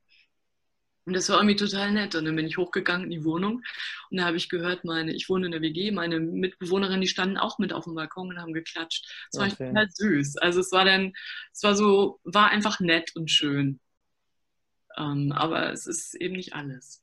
Und 1.07 1.13
das 1.15 1.29
war 1.29 1.37
irgendwie 1.37 1.57
total 1.57 1.93
nett. 1.93 2.15
Und 2.15 2.25
dann 2.25 2.37
bin 2.37 2.47
ich 2.47 2.57
hochgegangen 2.57 3.05
in 3.05 3.11
die 3.11 3.25
Wohnung 3.25 3.63
und 4.11 4.17
da 4.17 4.25
habe 4.25 4.37
ich 4.39 4.49
gehört, 4.49 4.85
meine, 4.85 5.13
ich 5.13 5.29
wohne 5.29 5.47
in 5.47 5.53
der 5.53 5.61
WG, 5.61 5.91
meine 5.91 6.19
Mitbewohnerinnen, 6.19 7.03
die 7.03 7.09
standen 7.09 7.37
auch 7.37 7.59
mit 7.59 7.73
auf 7.73 7.85
dem 7.85 7.95
Balkon 7.95 8.29
und 8.31 8.41
haben 8.41 8.55
geklatscht. 8.55 9.07
Das 9.31 9.41
war 9.41 9.47
okay. 9.49 9.69
total 9.69 9.89
süß. 9.91 10.39
Also 10.39 10.61
es 10.61 10.73
war 10.73 10.85
dann, 10.87 11.13
es 11.53 11.63
war 11.63 11.75
so, 11.75 12.21
war 12.25 12.51
einfach 12.51 12.81
nett 12.81 13.15
und 13.15 13.31
schön. 13.31 13.81
Ähm, 14.97 15.33
aber 15.33 15.73
es 15.73 15.87
ist 15.87 16.15
eben 16.15 16.37
nicht 16.37 16.55
alles. 16.55 17.03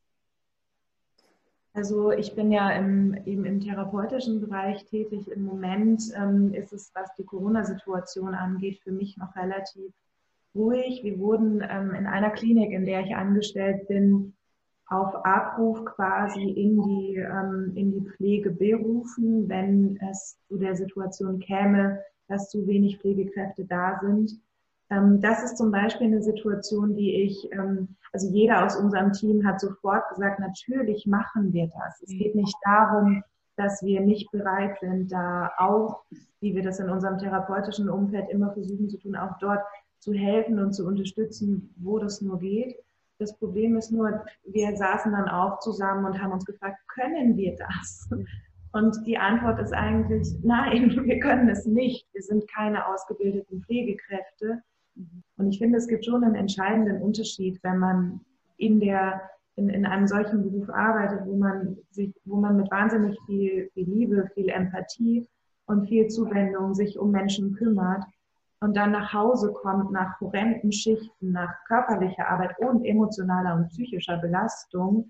Also 1.73 2.11
ich 2.11 2.35
bin 2.35 2.51
ja 2.51 2.69
im, 2.71 3.15
eben 3.25 3.45
im 3.45 3.61
therapeutischen 3.61 4.41
Bereich 4.41 4.85
tätig. 4.85 5.31
Im 5.31 5.45
Moment 5.45 6.03
ähm, 6.15 6.53
ist 6.53 6.73
es, 6.73 6.91
was 6.93 7.15
die 7.15 7.23
Corona-Situation 7.23 8.33
angeht, 8.33 8.79
für 8.83 8.91
mich 8.91 9.15
noch 9.17 9.35
relativ 9.35 9.93
ruhig. 10.53 11.01
Wir 11.03 11.17
wurden 11.17 11.63
ähm, 11.67 11.95
in 11.95 12.07
einer 12.07 12.31
Klinik, 12.31 12.71
in 12.71 12.85
der 12.85 13.01
ich 13.01 13.15
angestellt 13.15 13.87
bin, 13.87 14.33
auf 14.87 15.15
Abruf 15.25 15.85
quasi 15.85 16.43
in 16.43 16.81
die, 16.81 17.15
ähm, 17.15 17.71
in 17.75 17.93
die 17.93 18.09
Pflege 18.09 18.51
berufen, 18.51 19.47
wenn 19.47 19.97
es 20.11 20.37
zu 20.49 20.57
der 20.57 20.75
Situation 20.75 21.39
käme, 21.39 22.01
dass 22.27 22.49
zu 22.49 22.67
wenig 22.67 22.97
Pflegekräfte 22.99 23.63
da 23.63 23.99
sind. 24.03 24.33
Ähm, 24.91 25.21
das 25.21 25.41
ist 25.43 25.57
zum 25.57 25.71
Beispiel 25.71 26.07
eine 26.07 26.21
Situation, 26.21 26.95
die 26.95 27.23
ich, 27.23 27.51
ähm, 27.53 27.95
also 28.11 28.27
jeder 28.27 28.65
aus 28.65 28.75
unserem 28.75 29.13
Team 29.13 29.45
hat 29.45 29.59
sofort 29.59 30.07
gesagt, 30.09 30.39
natürlich 30.39 31.07
machen 31.07 31.53
wir 31.53 31.67
das. 31.67 32.01
Es 32.01 32.09
geht 32.09 32.35
nicht 32.35 32.55
darum, 32.63 33.23
dass 33.55 33.81
wir 33.83 34.01
nicht 34.01 34.29
bereit 34.31 34.77
sind, 34.81 35.11
da 35.11 35.51
auch, 35.57 36.03
wie 36.41 36.53
wir 36.55 36.61
das 36.61 36.79
in 36.79 36.89
unserem 36.89 37.17
therapeutischen 37.17 37.89
Umfeld 37.89 38.29
immer 38.29 38.51
versuchen 38.51 38.89
zu 38.89 38.97
tun, 38.97 39.15
auch 39.15 39.37
dort 39.39 39.61
zu 39.99 40.13
helfen 40.13 40.59
und 40.59 40.73
zu 40.73 40.85
unterstützen, 40.85 41.73
wo 41.77 41.97
das 41.97 42.21
nur 42.21 42.39
geht. 42.39 42.75
Das 43.19 43.37
Problem 43.37 43.77
ist 43.77 43.91
nur, 43.91 44.25
wir 44.45 44.75
saßen 44.75 45.11
dann 45.11 45.29
auch 45.29 45.59
zusammen 45.59 46.05
und 46.05 46.21
haben 46.21 46.33
uns 46.33 46.45
gefragt, 46.45 46.77
können 46.87 47.37
wir 47.37 47.55
das? 47.55 48.09
Und 48.73 49.05
die 49.05 49.17
Antwort 49.17 49.59
ist 49.59 49.73
eigentlich, 49.73 50.27
nein, 50.43 50.89
wir 51.05 51.19
können 51.19 51.47
es 51.49 51.65
nicht. 51.65 52.07
Wir 52.13 52.23
sind 52.23 52.49
keine 52.51 52.87
ausgebildeten 52.87 53.61
Pflegekräfte. 53.61 54.63
Und 55.37 55.47
ich 55.49 55.57
finde, 55.57 55.77
es 55.77 55.87
gibt 55.87 56.05
schon 56.05 56.23
einen 56.23 56.35
entscheidenden 56.35 57.01
Unterschied, 57.01 57.59
wenn 57.63 57.79
man 57.79 58.21
in, 58.57 58.79
der, 58.79 59.21
in, 59.55 59.69
in 59.69 59.85
einem 59.85 60.07
solchen 60.07 60.43
Beruf 60.43 60.69
arbeitet, 60.69 61.25
wo 61.25 61.35
man, 61.35 61.77
sich, 61.89 62.13
wo 62.25 62.37
man 62.37 62.57
mit 62.57 62.69
wahnsinnig 62.69 63.17
viel, 63.25 63.69
viel 63.73 63.89
Liebe, 63.89 64.29
viel 64.33 64.49
Empathie 64.49 65.27
und 65.65 65.87
viel 65.87 66.07
Zuwendung 66.07 66.73
sich 66.73 66.99
um 66.99 67.11
Menschen 67.11 67.55
kümmert 67.55 68.03
und 68.61 68.77
dann 68.77 68.91
nach 68.91 69.11
Hause 69.11 69.51
kommt 69.51 69.91
nach 69.91 70.19
horrenden 70.21 70.71
Schichten, 70.71 71.31
nach 71.31 71.51
körperlicher 71.67 72.27
Arbeit 72.27 72.57
und 72.59 72.85
emotionaler 72.85 73.55
und 73.55 73.69
psychischer 73.69 74.17
Belastung 74.17 75.09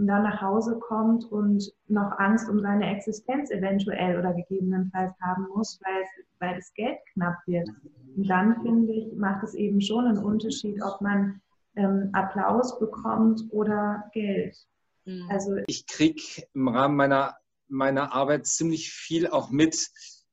und 0.00 0.06
dann 0.06 0.22
nach 0.22 0.40
Hause 0.40 0.78
kommt 0.78 1.30
und 1.30 1.70
noch 1.88 2.18
Angst 2.18 2.48
um 2.48 2.58
seine 2.58 2.90
Existenz 2.96 3.50
eventuell 3.50 4.18
oder 4.18 4.32
gegebenenfalls 4.32 5.12
haben 5.20 5.46
muss, 5.54 5.78
weil, 5.84 6.04
weil 6.38 6.56
das 6.56 6.72
Geld 6.72 6.96
knapp 7.12 7.36
wird. 7.46 7.68
Und 8.16 8.26
dann 8.26 8.62
finde 8.62 8.94
ich, 8.94 9.12
macht 9.14 9.44
es 9.44 9.52
eben 9.52 9.82
schon 9.82 10.06
einen 10.06 10.24
Unterschied, 10.24 10.82
ob 10.82 11.02
man 11.02 11.42
ähm, 11.76 12.08
Applaus 12.14 12.78
bekommt 12.78 13.42
oder 13.50 14.10
Geld. 14.14 14.56
Mhm. 15.04 15.28
Also 15.28 15.56
ich 15.66 15.86
kriege 15.86 16.22
im 16.54 16.68
Rahmen 16.68 16.96
meiner, 16.96 17.36
meiner 17.68 18.14
Arbeit 18.14 18.46
ziemlich 18.46 18.90
viel 18.90 19.26
auch 19.28 19.50
mit, 19.50 19.90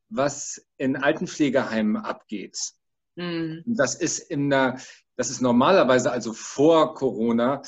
was 0.08 0.66
in 0.78 0.96
Altenpflegeheimen 0.96 1.98
abgeht. 1.98 2.58
Mhm. 3.16 3.64
Das 3.66 3.96
ist 3.96 4.20
in 4.20 4.50
der, 4.50 4.80
das 5.18 5.30
ist 5.30 5.42
normalerweise, 5.42 6.10
also 6.10 6.32
vor 6.32 6.94
Corona, 6.94 7.62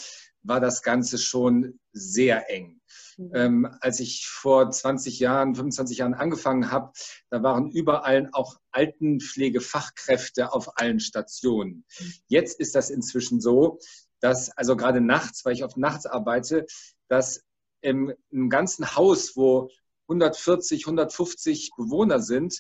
war 0.50 0.60
das 0.60 0.82
Ganze 0.82 1.18
schon 1.18 1.80
sehr 1.94 2.50
eng. 2.50 2.82
Mhm. 3.18 3.32
Ähm, 3.34 3.78
als 3.80 4.00
ich 4.00 4.28
vor 4.28 4.70
20 4.70 5.20
Jahren, 5.20 5.56
25 5.56 6.00
Jahren 6.00 6.16
angefangen 6.16 6.72
habe, 6.72 6.92
da 7.30 7.42
waren 7.44 7.70
überall 7.70 8.30
auch 8.34 8.58
Altenpflegefachkräfte 8.72 10.52
auf 10.52 10.78
allen 10.78 11.00
Stationen. 11.00 11.86
Mhm. 12.00 12.14
Jetzt 12.28 12.60
ist 12.60 12.76
das 12.76 12.90
inzwischen 12.90 13.40
so, 13.40 13.80
dass, 14.20 14.50
also 14.58 14.76
gerade 14.76 15.00
nachts, 15.00 15.46
weil 15.46 15.54
ich 15.54 15.64
oft 15.64 15.78
nachts 15.78 16.06
arbeite, 16.06 16.66
dass 17.08 17.46
im, 17.82 18.14
im 18.32 18.50
ganzen 18.50 18.96
Haus, 18.96 19.38
wo 19.38 19.70
140, 20.10 20.86
150 20.86 21.72
Bewohner 21.78 22.20
sind, 22.20 22.60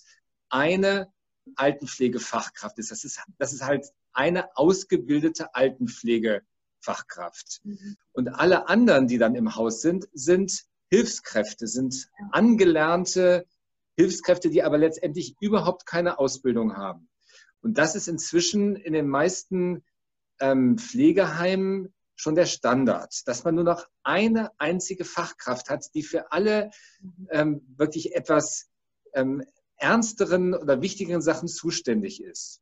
eine 0.50 1.12
Altenpflegefachkraft 1.56 2.78
ist. 2.78 2.92
Das 2.92 3.04
ist, 3.04 3.20
das 3.40 3.52
ist 3.52 3.66
halt 3.66 3.88
eine 4.14 4.56
ausgebildete 4.56 5.56
Altenpflegefachkraft. 5.56 6.46
Fachkraft. 6.82 7.62
Mhm. 7.64 7.98
Und 8.12 8.30
alle 8.30 8.68
anderen, 8.68 9.08
die 9.08 9.18
dann 9.18 9.36
im 9.36 9.56
Haus 9.56 9.82
sind, 9.82 10.08
sind 10.14 10.66
Hilfskräfte, 10.90 11.68
sind 11.68 12.10
angelernte 12.32 13.46
Hilfskräfte, 13.96 14.50
die 14.50 14.64
aber 14.64 14.78
letztendlich 14.78 15.36
überhaupt 15.40 15.86
keine 15.86 16.20
Ausbildung 16.20 16.78
haben. 16.78 17.10
Und 17.62 17.78
das 17.78 17.96
ist 17.96 18.08
inzwischen 18.08 18.76
in 18.76 18.94
den 18.94 19.08
meisten 19.08 19.84
ähm, 20.40 20.78
Pflegeheimen 20.78 21.94
schon 22.16 22.36
der 22.36 22.46
Standard, 22.46 23.28
dass 23.28 23.44
man 23.44 23.56
nur 23.56 23.64
noch 23.64 23.88
eine 24.04 24.52
einzige 24.58 25.06
Fachkraft 25.06 25.70
hat, 25.70 25.86
die 25.94 26.04
für 26.04 26.32
alle 26.32 26.72
mhm. 27.02 27.28
ähm, 27.32 27.62
wirklich 27.78 28.16
etwas 28.16 28.70
ähm, 29.14 29.44
ernsteren 29.78 30.54
oder 30.54 30.82
wichtigeren 30.82 31.22
Sachen 31.22 31.48
zuständig 31.48 32.22
ist. 32.22 32.62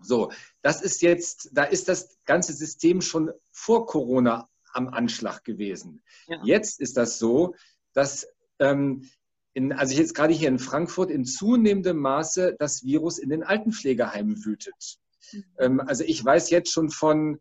So, 0.00 0.32
das 0.62 0.82
ist 0.82 1.02
jetzt, 1.02 1.50
da 1.52 1.64
ist 1.64 1.88
das 1.88 2.18
ganze 2.24 2.52
System 2.52 3.00
schon 3.00 3.30
vor 3.52 3.86
Corona 3.86 4.48
am 4.72 4.88
Anschlag 4.88 5.44
gewesen. 5.44 6.02
Ja. 6.26 6.40
Jetzt 6.44 6.80
ist 6.80 6.96
das 6.96 7.18
so, 7.18 7.54
dass 7.92 8.26
ähm, 8.58 9.08
in, 9.52 9.72
also 9.72 9.94
jetzt 9.94 10.14
gerade 10.14 10.34
hier 10.34 10.48
in 10.48 10.58
Frankfurt 10.58 11.10
in 11.10 11.24
zunehmendem 11.24 11.98
Maße 11.98 12.56
das 12.58 12.82
Virus 12.82 13.18
in 13.18 13.30
den 13.30 13.44
Altenpflegeheimen 13.44 14.44
wütet. 14.44 14.98
Mhm. 15.32 15.44
Ähm, 15.58 15.80
also 15.80 16.04
ich 16.04 16.24
weiß 16.24 16.50
jetzt 16.50 16.72
schon 16.72 16.90
von 16.90 17.40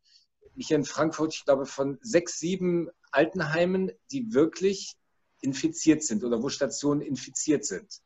hier 0.56 0.78
in 0.78 0.86
Frankfurt, 0.86 1.34
ich 1.34 1.46
glaube 1.46 1.66
von 1.66 1.98
sechs, 2.02 2.38
sieben 2.38 2.90
Altenheimen, 3.12 3.92
die 4.12 4.34
wirklich 4.34 4.96
infiziert 5.42 6.04
sind 6.04 6.24
oder 6.24 6.42
wo 6.42 6.50
Stationen 6.50 7.02
infiziert 7.02 7.66
sind. 7.66 8.02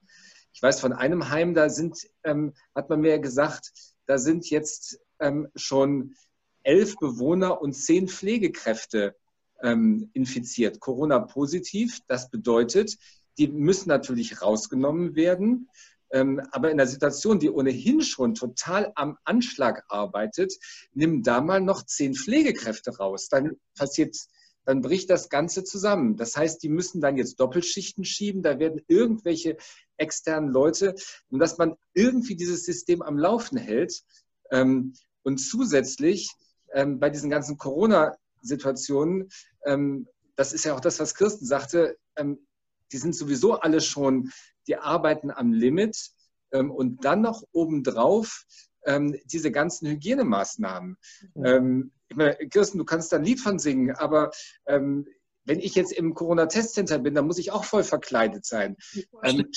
Ich 0.54 0.62
weiß 0.62 0.80
von 0.80 0.94
einem 0.94 1.30
Heim, 1.30 1.54
da 1.54 1.70
sind, 1.70 2.08
ähm, 2.24 2.54
hat 2.74 2.90
man 2.90 3.02
mir 3.02 3.20
gesagt, 3.20 3.72
da 4.08 4.18
sind 4.18 4.50
jetzt 4.50 5.00
ähm, 5.20 5.48
schon 5.56 6.16
elf 6.64 6.96
Bewohner 6.98 7.62
und 7.62 7.74
zehn 7.74 8.08
Pflegekräfte 8.08 9.16
ähm, 9.62 10.10
infiziert, 10.14 10.80
Corona-positiv. 10.80 12.00
Das 12.08 12.30
bedeutet, 12.30 12.98
die 13.38 13.48
müssen 13.48 13.90
natürlich 13.90 14.42
rausgenommen 14.42 15.16
werden. 15.16 15.70
Ähm, 16.12 16.42
aber 16.52 16.72
in 16.72 16.78
der 16.78 16.88
Situation, 16.88 17.40
die 17.40 17.50
ohnehin 17.50 18.02
schon 18.02 18.34
total 18.34 18.92
am 18.96 19.18
Anschlag 19.26 19.84
arbeitet, 19.90 20.54
nimm 20.94 21.22
da 21.22 21.42
mal 21.42 21.60
noch 21.60 21.86
zehn 21.86 22.16
Pflegekräfte 22.16 22.98
raus. 22.98 23.28
Dann 23.30 23.58
passiert 23.76 24.16
dann 24.68 24.82
bricht 24.82 25.10
das 25.10 25.30
Ganze 25.30 25.64
zusammen. 25.64 26.18
Das 26.18 26.36
heißt, 26.36 26.62
die 26.62 26.68
müssen 26.68 27.00
dann 27.00 27.16
jetzt 27.16 27.40
Doppelschichten 27.40 28.04
schieben, 28.04 28.44
da 28.44 28.60
werden 28.60 28.82
irgendwelche 28.90 29.56
externen 29.98 30.52
Leute, 30.52 30.96
und 31.30 31.40
dass 31.40 31.58
man 31.58 31.76
irgendwie 31.94 32.36
dieses 32.36 32.66
System 32.66 33.02
am 33.02 33.18
Laufen 33.18 33.58
hält. 33.58 34.04
Ähm, 34.52 34.94
und 35.24 35.40
zusätzlich 35.40 36.32
ähm, 36.74 37.00
bei 37.00 37.10
diesen 37.10 37.30
ganzen 37.30 37.58
Corona- 37.58 38.16
Situationen, 38.42 39.30
ähm, 39.66 40.08
das 40.36 40.54
ist 40.54 40.64
ja 40.64 40.76
auch 40.76 40.80
das, 40.80 41.00
was 41.00 41.16
Kirsten 41.16 41.46
sagte, 41.46 41.98
die 42.92 42.98
sind 42.98 43.16
sowieso 43.16 43.56
alle 43.56 43.82
schon, 43.82 44.32
die 44.68 44.78
arbeiten 44.78 45.32
am 45.32 45.52
Limit 45.52 46.12
und 46.52 47.04
dann 47.04 47.22
noch 47.22 47.44
obendrauf 47.52 48.46
diese 49.26 49.52
ganzen 49.52 49.88
Hygienemaßnahmen. 49.90 50.98
Mhm. 51.34 51.92
Ich 52.08 52.16
meine, 52.16 52.36
Kirsten, 52.50 52.78
du 52.78 52.86
kannst 52.86 53.12
da 53.12 53.18
ein 53.18 53.24
Lied 53.24 53.40
von 53.40 53.58
singen, 53.58 53.96
aber 53.96 54.30
wenn 55.48 55.60
ich 55.60 55.76
jetzt 55.76 55.94
im 55.94 56.14
Corona-Testcenter 56.14 57.00
bin, 57.00 57.16
dann 57.16 57.26
muss 57.26 57.40
ich 57.40 57.52
auch 57.52 57.64
voll 57.64 57.84
verkleidet 57.84 58.46
sein. 58.46 58.76
Ähm, 59.24 59.50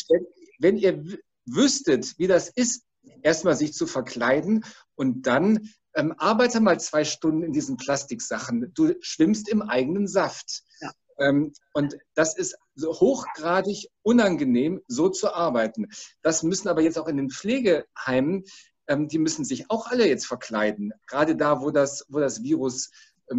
wenn 0.58 0.76
ihr 0.76 1.04
wüsstet, 1.46 2.14
wie 2.18 2.28
das 2.28 2.48
ist, 2.48 2.84
erstmal 3.22 3.56
sich 3.56 3.72
zu 3.72 3.86
verkleiden 3.86 4.64
und 4.94 5.26
dann 5.26 5.68
ähm, 5.94 6.14
arbeite 6.18 6.60
mal 6.60 6.78
zwei 6.78 7.04
Stunden 7.04 7.42
in 7.42 7.52
diesen 7.52 7.76
Plastiksachen. 7.76 8.72
Du 8.74 8.94
schwimmst 9.00 9.48
im 9.48 9.62
eigenen 9.62 10.06
Saft. 10.06 10.62
Ja. 10.80 10.92
Ähm, 11.18 11.52
und 11.74 11.96
das 12.14 12.36
ist 12.36 12.56
hochgradig 12.80 13.88
unangenehm, 14.02 14.80
so 14.86 15.08
zu 15.08 15.34
arbeiten. 15.34 15.88
Das 16.22 16.42
müssen 16.42 16.68
aber 16.68 16.82
jetzt 16.82 16.98
auch 16.98 17.08
in 17.08 17.16
den 17.16 17.30
Pflegeheimen, 17.30 18.44
ähm, 18.86 19.08
die 19.08 19.18
müssen 19.18 19.44
sich 19.44 19.70
auch 19.70 19.88
alle 19.88 20.06
jetzt 20.06 20.26
verkleiden. 20.26 20.92
Gerade 21.06 21.36
da, 21.36 21.60
wo 21.60 21.70
das, 21.70 22.04
wo 22.08 22.20
das 22.20 22.42
Virus 22.42 22.90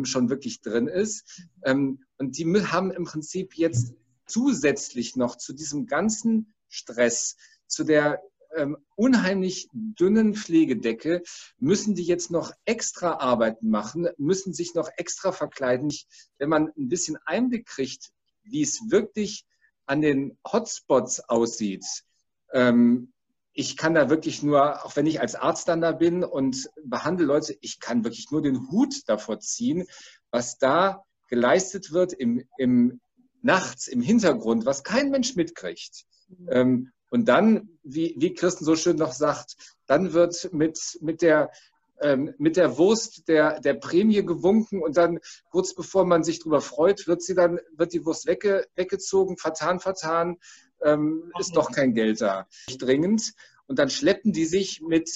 schon 0.06 0.30
wirklich 0.30 0.62
drin 0.62 0.88
ist. 0.88 1.44
Ähm, 1.64 2.04
und 2.18 2.38
die 2.38 2.46
haben 2.46 2.92
im 2.92 3.04
Prinzip 3.06 3.56
jetzt 3.56 3.94
zusätzlich 4.26 5.16
noch 5.16 5.38
zu 5.38 5.54
diesem 5.54 5.86
ganzen 5.86 6.54
Stress, 6.70 7.36
zu 7.68 7.84
der 7.84 8.22
ähm, 8.56 8.78
unheimlich 8.96 9.70
dünnen 9.72 10.36
Pflegedecke, 10.36 11.24
müssen 11.58 11.96
die 11.96 12.04
jetzt 12.04 12.32
noch 12.32 12.52
extra 12.66 13.20
Arbeiten 13.20 13.70
machen, 13.70 14.10
müssen 14.18 14.54
sich 14.54 14.74
noch 14.74 14.90
extra 14.98 15.32
verkleiden. 15.32 15.92
Wenn 16.38 16.50
man 16.50 16.72
ein 16.78 16.90
bisschen 16.90 17.18
Einblick 17.26 17.66
kriegt, 17.66 18.12
wie 18.44 18.62
es 18.62 18.90
wirklich 18.90 19.46
an 19.86 20.02
den 20.02 20.38
Hotspots 20.46 21.22
aussieht, 21.30 21.86
ähm, 22.54 23.14
ich 23.54 23.78
kann 23.78 23.94
da 23.94 24.10
wirklich 24.10 24.44
nur, 24.44 24.86
auch 24.86 24.96
wenn 24.96 25.06
ich 25.06 25.20
als 25.20 25.36
Arzt 25.36 25.68
dann 25.68 25.82
da 25.82 25.92
bin 25.92 26.24
und 26.24 26.70
behandle 26.84 27.26
Leute, 27.26 27.58
ich 27.62 27.80
kann 27.80 28.04
wirklich 28.04 28.32
nur 28.32 28.42
den 28.42 28.72
Hut 28.72 29.08
davor 29.08 29.40
ziehen, 29.40 29.88
was 30.30 30.58
da 30.58 31.04
geleistet 31.28 31.92
wird 31.92 32.14
im, 32.14 32.44
im 32.58 33.02
nachts 33.42 33.88
im 33.88 34.02
Hintergrund, 34.02 34.66
was 34.66 34.84
kein 34.84 35.10
Mensch 35.10 35.36
mitkriegt. 35.36 36.06
Mhm. 36.30 36.50
Ähm, 36.52 36.92
und 37.10 37.28
dann, 37.28 37.70
wie, 37.84 38.16
wie 38.18 38.34
Christen 38.34 38.64
so 38.64 38.76
schön 38.76 38.96
noch 38.96 39.12
sagt, 39.12 39.56
dann 39.86 40.14
wird 40.14 40.54
mit, 40.54 40.98
mit 41.02 41.22
der 41.22 41.52
ähm, 42.02 42.34
mit 42.40 42.58
der 42.58 42.78
Wurst 42.78 43.28
der, 43.28 43.60
der 43.60 43.76
Prämie 43.76 44.26
gewunken 44.26 44.82
und 44.82 44.98
dann 44.98 45.20
kurz 45.52 45.76
bevor 45.76 46.04
man 46.04 46.24
sich 46.24 46.40
darüber 46.40 46.62
freut, 46.62 47.06
wird 47.06 47.22
sie 47.22 47.36
dann, 47.36 47.60
wird 47.76 47.94
die 47.94 48.06
Wurst 48.06 48.26
wegge, 48.26 48.66
weggezogen, 48.76 49.38
vertan, 49.38 49.80
vertan, 49.80 50.38
ähm, 50.84 51.32
ist 51.40 51.56
doch 51.56 51.72
kein 51.72 51.94
Geld 51.94 52.22
da. 52.22 52.48
Dringend. 52.80 53.34
Und 53.68 53.80
dann 53.80 53.90
schleppen 53.90 54.34
die 54.34 54.46
sich 54.46 54.82
mit 54.82 55.10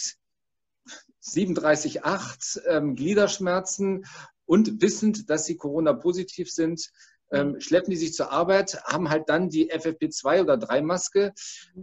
37,8 1.24 2.62
ähm, 2.68 2.96
Gliederschmerzen 2.96 4.06
und 4.46 4.82
wissend, 4.82 5.30
dass 5.30 5.46
sie 5.46 5.58
Corona-positiv 5.58 6.52
sind, 6.52 6.92
ähm, 7.32 7.54
mhm. 7.54 7.62
schleppen 7.62 7.92
die 7.92 7.98
sich 7.98 8.14
zur 8.14 8.32
Arbeit, 8.32 8.82
haben 8.86 9.10
halt 9.10 9.30
dann 9.30 9.50
die 9.50 9.72
FFP2 9.72 10.42
oder 10.42 10.58
3 10.58 10.82
Maske 10.82 11.34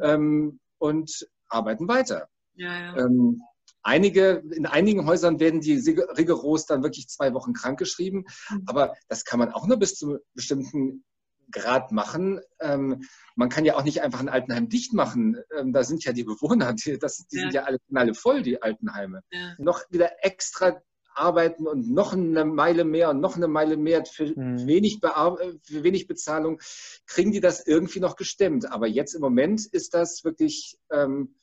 ähm, 0.00 0.60
und 0.78 1.28
arbeiten 1.48 1.88
weiter. 1.88 2.28
Ja, 2.54 2.78
ja. 2.78 2.96
Ähm, 2.98 3.42
einige, 3.82 4.42
in 4.52 4.66
einigen 4.66 5.06
Häusern 5.06 5.40
werden 5.40 5.60
die 5.60 5.74
rigoros 5.74 6.66
dann 6.66 6.82
wirklich 6.82 7.08
zwei 7.08 7.34
Wochen 7.34 7.52
krankgeschrieben, 7.52 8.26
mhm. 8.50 8.62
aber 8.66 8.94
das 9.08 9.24
kann 9.24 9.40
man 9.40 9.52
auch 9.52 9.66
nur 9.66 9.78
bis 9.78 9.96
zu 9.96 10.18
bestimmten 10.34 11.04
Grad 11.52 11.92
machen. 11.92 12.40
Ähm, 12.60 13.04
man 13.36 13.48
kann 13.48 13.64
ja 13.64 13.76
auch 13.76 13.84
nicht 13.84 14.02
einfach 14.02 14.20
ein 14.20 14.28
Altenheim 14.28 14.68
dicht 14.68 14.92
machen. 14.92 15.38
Ähm, 15.56 15.72
da 15.72 15.84
sind 15.84 16.04
ja 16.04 16.12
die 16.12 16.24
Bewohner, 16.24 16.72
die, 16.72 16.98
das, 16.98 17.26
die 17.28 17.36
ja. 17.36 17.42
sind 17.42 17.54
ja 17.54 17.62
alle, 17.64 17.78
alle 17.94 18.14
voll, 18.14 18.42
die 18.42 18.62
Altenheime. 18.62 19.22
Ja. 19.30 19.54
Noch 19.58 19.82
wieder 19.90 20.24
extra 20.24 20.82
arbeiten 21.14 21.66
und 21.66 21.90
noch 21.90 22.12
eine 22.12 22.44
Meile 22.44 22.84
mehr 22.84 23.10
und 23.10 23.20
noch 23.20 23.36
eine 23.36 23.48
Meile 23.48 23.76
mehr 23.76 24.04
für, 24.04 24.26
mhm. 24.26 24.66
wenig, 24.66 25.00
für 25.00 25.82
wenig 25.82 26.06
Bezahlung, 26.06 26.60
kriegen 27.06 27.32
die 27.32 27.40
das 27.40 27.66
irgendwie 27.66 28.00
noch 28.00 28.16
gestemmt. 28.16 28.70
Aber 28.70 28.86
jetzt 28.86 29.14
im 29.14 29.20
Moment 29.20 29.66
ist 29.66 29.94
das 29.94 30.24
wirklich 30.24 30.78
ähm, 30.90 31.34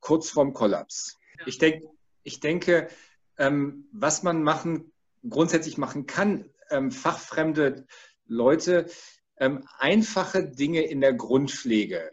kurz 0.00 0.30
vorm 0.30 0.52
Kollaps. 0.52 1.18
Ja. 1.38 1.46
Ich, 1.46 1.58
denk, 1.58 1.84
ich 2.22 2.40
denke, 2.40 2.88
ähm, 3.38 3.88
was 3.92 4.22
man 4.22 4.42
machen, 4.42 4.92
grundsätzlich 5.28 5.78
machen 5.78 6.06
kann, 6.06 6.50
ähm, 6.70 6.90
fachfremde 6.90 7.86
Leute, 8.26 8.86
ähm, 9.38 9.66
einfache 9.78 10.48
Dinge 10.48 10.82
in 10.82 11.00
der 11.00 11.14
Grundpflege. 11.14 12.10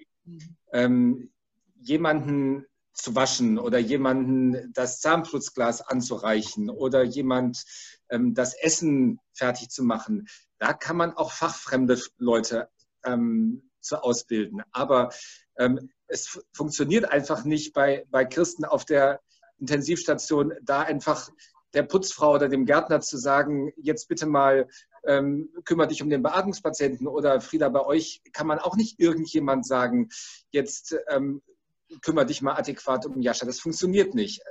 Ähm, 0.71 1.31
jemanden 1.75 2.65
zu 2.93 3.15
waschen 3.15 3.57
oder 3.57 3.79
jemanden 3.79 4.71
das 4.73 4.99
Zahnputzglas 4.99 5.81
anzureichen 5.81 6.69
oder 6.69 7.03
jemand 7.03 7.63
ähm, 8.09 8.33
das 8.33 8.53
Essen 8.53 9.19
fertig 9.33 9.69
zu 9.69 9.83
machen. 9.83 10.27
Da 10.57 10.73
kann 10.73 10.97
man 10.97 11.13
auch 11.13 11.31
fachfremde 11.31 11.99
Leute 12.17 12.69
ähm, 13.05 13.69
zu 13.79 14.03
ausbilden. 14.03 14.61
Aber 14.71 15.11
ähm, 15.57 15.89
es 16.07 16.41
funktioniert 16.51 17.05
einfach 17.05 17.45
nicht 17.45 17.73
bei, 17.73 18.05
bei 18.09 18.25
Christen 18.25 18.65
auf 18.65 18.85
der 18.85 19.21
Intensivstation, 19.57 20.53
da 20.63 20.81
einfach 20.81 21.29
der 21.73 21.83
Putzfrau 21.83 22.33
oder 22.33 22.49
dem 22.49 22.65
Gärtner 22.65 22.99
zu 22.99 23.17
sagen, 23.17 23.71
jetzt 23.77 24.07
bitte 24.07 24.25
mal 24.25 24.67
ähm, 25.05 25.49
kümmere 25.65 25.87
dich 25.87 26.01
um 26.01 26.09
den 26.09 26.23
Beatmungspatienten 26.23 27.07
oder 27.07 27.41
Frieda, 27.41 27.69
bei 27.69 27.85
euch 27.85 28.21
kann 28.33 28.47
man 28.47 28.59
auch 28.59 28.75
nicht 28.75 28.99
irgendjemand 28.99 29.65
sagen, 29.65 30.09
jetzt 30.51 30.97
ähm, 31.09 31.41
kümmere 32.01 32.25
dich 32.25 32.41
mal 32.41 32.55
adäquat 32.55 33.05
um 33.05 33.21
Jascha. 33.21 33.45
Das 33.45 33.59
funktioniert 33.59 34.13
nicht. 34.13 34.41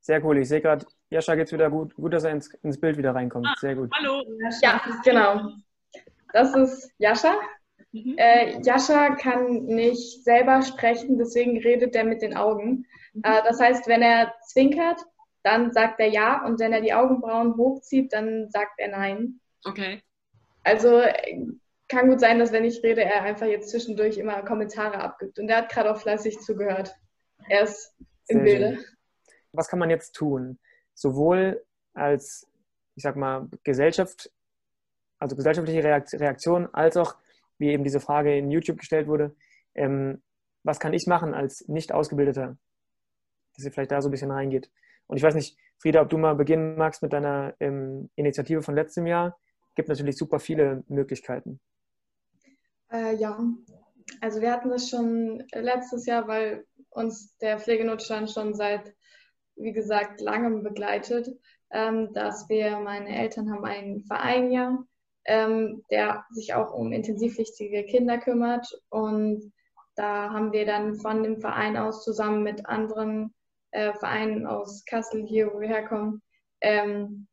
Sehr 0.00 0.24
cool. 0.24 0.38
Ich 0.38 0.48
sehe 0.48 0.60
gerade, 0.60 0.86
Jascha 1.10 1.34
geht 1.34 1.46
es 1.46 1.52
wieder 1.52 1.70
gut. 1.70 1.94
Gut, 1.94 2.12
dass 2.12 2.24
er 2.24 2.30
ins, 2.30 2.48
ins 2.62 2.80
Bild 2.80 2.96
wieder 2.96 3.14
reinkommt. 3.14 3.46
Ah, 3.46 3.54
Sehr 3.58 3.74
gut. 3.74 3.90
Hallo. 3.94 4.24
Ja, 4.62 4.80
genau. 5.04 5.50
Das 6.32 6.54
ist 6.54 6.90
Jascha. 6.98 7.34
Mhm. 7.92 8.14
Äh, 8.16 8.60
Jascha 8.62 9.14
kann 9.16 9.64
nicht 9.64 10.24
selber 10.24 10.62
sprechen, 10.62 11.18
deswegen 11.18 11.58
redet 11.58 11.96
er 11.96 12.04
mit 12.04 12.22
den 12.22 12.36
Augen. 12.36 12.86
Mhm. 13.14 13.22
Äh, 13.22 13.42
das 13.44 13.60
heißt, 13.60 13.88
wenn 13.88 14.02
er 14.02 14.34
zwinkert, 14.46 15.00
dann 15.42 15.72
sagt 15.72 16.00
er 16.00 16.08
ja 16.08 16.44
und 16.44 16.60
wenn 16.60 16.72
er 16.72 16.80
die 16.80 16.92
Augenbrauen 16.92 17.56
hochzieht, 17.56 18.12
dann 18.12 18.50
sagt 18.50 18.78
er 18.78 18.88
nein. 18.88 19.40
Okay. 19.64 20.02
Also 20.64 21.02
kann 21.88 22.08
gut 22.08 22.20
sein, 22.20 22.38
dass 22.38 22.52
wenn 22.52 22.64
ich 22.64 22.82
rede, 22.82 23.02
er 23.02 23.22
einfach 23.22 23.46
jetzt 23.46 23.70
zwischendurch 23.70 24.18
immer 24.18 24.42
Kommentare 24.42 25.00
abgibt. 25.00 25.38
Und 25.38 25.48
er 25.48 25.58
hat 25.58 25.70
gerade 25.70 25.90
auch 25.90 26.00
fleißig 26.00 26.40
zugehört. 26.40 26.94
Er 27.48 27.62
ist 27.62 27.94
im 28.28 28.42
Bilde. 28.42 28.76
Schön. 28.76 28.84
Was 29.52 29.68
kann 29.68 29.78
man 29.78 29.90
jetzt 29.90 30.12
tun? 30.12 30.58
Sowohl 30.94 31.64
als, 31.94 32.46
ich 32.94 33.02
sag 33.02 33.16
mal, 33.16 33.48
Gesellschaft, 33.64 34.30
also 35.18 35.34
gesellschaftliche 35.34 35.82
Reaktion, 35.82 36.68
als 36.74 36.96
auch, 36.96 37.16
wie 37.56 37.70
eben 37.70 37.84
diese 37.84 38.00
Frage 38.00 38.36
in 38.36 38.50
YouTube 38.50 38.78
gestellt 38.78 39.08
wurde, 39.08 39.34
ähm, 39.74 40.22
was 40.62 40.78
kann 40.78 40.92
ich 40.92 41.06
machen 41.06 41.34
als 41.34 41.66
nicht 41.68 41.92
Ausgebildeter? 41.92 42.58
Dass 43.54 43.64
ihr 43.64 43.72
vielleicht 43.72 43.90
da 43.90 44.02
so 44.02 44.08
ein 44.08 44.12
bisschen 44.12 44.30
reingeht. 44.30 44.70
Und 45.06 45.16
ich 45.16 45.22
weiß 45.22 45.34
nicht, 45.34 45.56
Frieda, 45.78 46.02
ob 46.02 46.10
du 46.10 46.18
mal 46.18 46.34
beginnen 46.34 46.76
magst 46.76 47.02
mit 47.02 47.12
deiner 47.12 47.54
ähm, 47.60 48.10
Initiative 48.16 48.62
von 48.62 48.74
letztem 48.74 49.06
Jahr. 49.06 49.38
Gibt 49.78 49.88
natürlich 49.88 50.16
super 50.16 50.40
viele 50.40 50.82
Möglichkeiten. 50.88 51.60
Äh, 52.90 53.14
ja, 53.14 53.38
also 54.20 54.40
wir 54.40 54.50
hatten 54.50 54.70
das 54.70 54.90
schon 54.90 55.44
letztes 55.54 56.04
Jahr, 56.04 56.26
weil 56.26 56.66
uns 56.90 57.36
der 57.36 57.60
Pflegenotstand 57.60 58.28
schon 58.28 58.56
seit, 58.56 58.92
wie 59.54 59.70
gesagt, 59.70 60.20
langem 60.20 60.64
begleitet, 60.64 61.28
ähm, 61.70 62.12
dass 62.12 62.48
wir, 62.48 62.80
meine 62.80 63.16
Eltern 63.16 63.52
haben 63.52 63.64
einen 63.64 64.00
Verein 64.00 64.50
ja, 64.50 64.82
ähm, 65.26 65.84
der 65.92 66.24
sich 66.30 66.54
auch 66.54 66.74
um 66.74 66.90
intensivpflichtige 66.90 67.84
Kinder 67.84 68.18
kümmert 68.18 68.66
und 68.88 69.52
da 69.94 70.32
haben 70.32 70.50
wir 70.50 70.66
dann 70.66 70.96
von 70.96 71.22
dem 71.22 71.40
Verein 71.40 71.76
aus 71.76 72.02
zusammen 72.02 72.42
mit 72.42 72.66
anderen 72.66 73.32
äh, 73.70 73.92
Vereinen 73.92 74.44
aus 74.44 74.84
Kassel, 74.86 75.24
hier 75.24 75.54
wo 75.54 75.60
wir 75.60 75.68
herkommen, 75.68 76.20
ähm, 76.62 77.28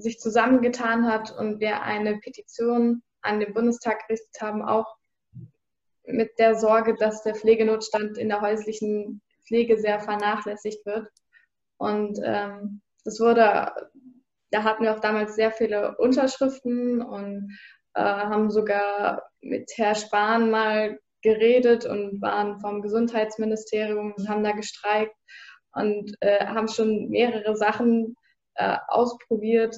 sich 0.00 0.18
zusammengetan 0.18 1.06
hat 1.06 1.36
und 1.36 1.60
wir 1.60 1.82
eine 1.82 2.18
Petition 2.18 3.02
an 3.22 3.40
den 3.40 3.54
Bundestag 3.54 4.06
gerichtet 4.06 4.40
haben, 4.40 4.62
auch 4.62 4.96
mit 6.06 6.38
der 6.38 6.56
Sorge, 6.56 6.94
dass 6.94 7.22
der 7.22 7.34
Pflegenotstand 7.34 8.18
in 8.18 8.28
der 8.28 8.40
häuslichen 8.40 9.22
Pflege 9.46 9.78
sehr 9.78 10.00
vernachlässigt 10.00 10.84
wird. 10.86 11.08
Und 11.78 12.18
ähm, 12.22 12.82
das 13.04 13.20
wurde, 13.20 13.72
da 14.50 14.62
hatten 14.62 14.84
wir 14.84 14.94
auch 14.94 15.00
damals 15.00 15.34
sehr 15.34 15.50
viele 15.50 15.96
Unterschriften 15.96 17.02
und 17.02 17.50
äh, 17.94 18.02
haben 18.02 18.50
sogar 18.50 19.22
mit 19.40 19.70
Herr 19.76 19.94
Spahn 19.94 20.50
mal 20.50 20.98
geredet 21.22 21.86
und 21.86 22.20
waren 22.20 22.60
vom 22.60 22.82
Gesundheitsministerium 22.82 24.12
und 24.16 24.28
haben 24.28 24.44
da 24.44 24.52
gestreikt 24.52 25.16
und 25.72 26.14
äh, 26.20 26.46
haben 26.46 26.68
schon 26.68 27.08
mehrere 27.08 27.56
Sachen 27.56 28.14
äh, 28.54 28.76
ausprobiert, 28.88 29.76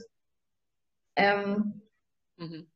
Ähm, 1.17 1.83
mhm. 2.37 2.67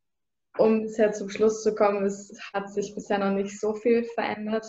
Um 0.58 0.82
bisher 0.82 1.12
zum 1.12 1.30
Schluss 1.30 1.62
zu 1.62 1.74
kommen, 1.74 2.04
es 2.04 2.36
hat 2.52 2.72
sich 2.72 2.94
bisher 2.94 3.18
noch 3.18 3.32
nicht 3.32 3.58
so 3.60 3.74
viel 3.74 4.04
verändert. 4.14 4.66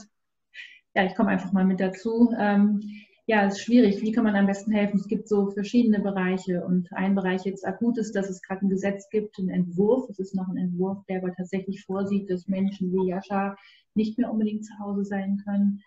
Ja, 0.94 1.06
ich 1.06 1.16
komme 1.16 1.30
einfach 1.30 1.54
mal 1.54 1.66
mit 1.66 1.80
dazu. 1.80 2.34
Ähm, 2.38 2.82
ja, 3.26 3.46
es 3.46 3.56
ist 3.56 3.62
schwierig. 3.62 4.02
Wie 4.02 4.12
kann 4.12 4.26
man 4.26 4.36
am 4.36 4.46
besten 4.46 4.72
helfen? 4.72 5.00
Es 5.00 5.08
gibt 5.08 5.28
so 5.28 5.50
verschiedene 5.52 6.00
Bereiche 6.00 6.64
und 6.66 6.92
ein 6.94 7.16
Bereich 7.16 7.46
jetzt 7.46 7.66
akut 7.66 7.98
ist, 7.98 8.14
dass 8.16 8.30
es 8.30 8.42
gerade 8.42 8.66
ein 8.66 8.70
Gesetz 8.70 9.10
gibt, 9.10 9.40
einen 9.40 9.50
Entwurf. 9.50 10.10
Es 10.10 10.20
ist 10.20 10.36
noch 10.36 10.50
ein 10.50 10.58
Entwurf, 10.58 11.04
der 11.08 11.20
aber 11.20 11.34
tatsächlich 11.34 11.84
vorsieht, 11.86 12.30
dass 12.30 12.48
Menschen 12.48 12.92
wie 12.92 13.08
Jascha 13.08 13.56
nicht 13.96 14.18
mehr 14.18 14.32
unbedingt 14.32 14.66
zu 14.66 14.74
Hause 14.80 15.06
sein 15.06 15.42
können. 15.46 15.82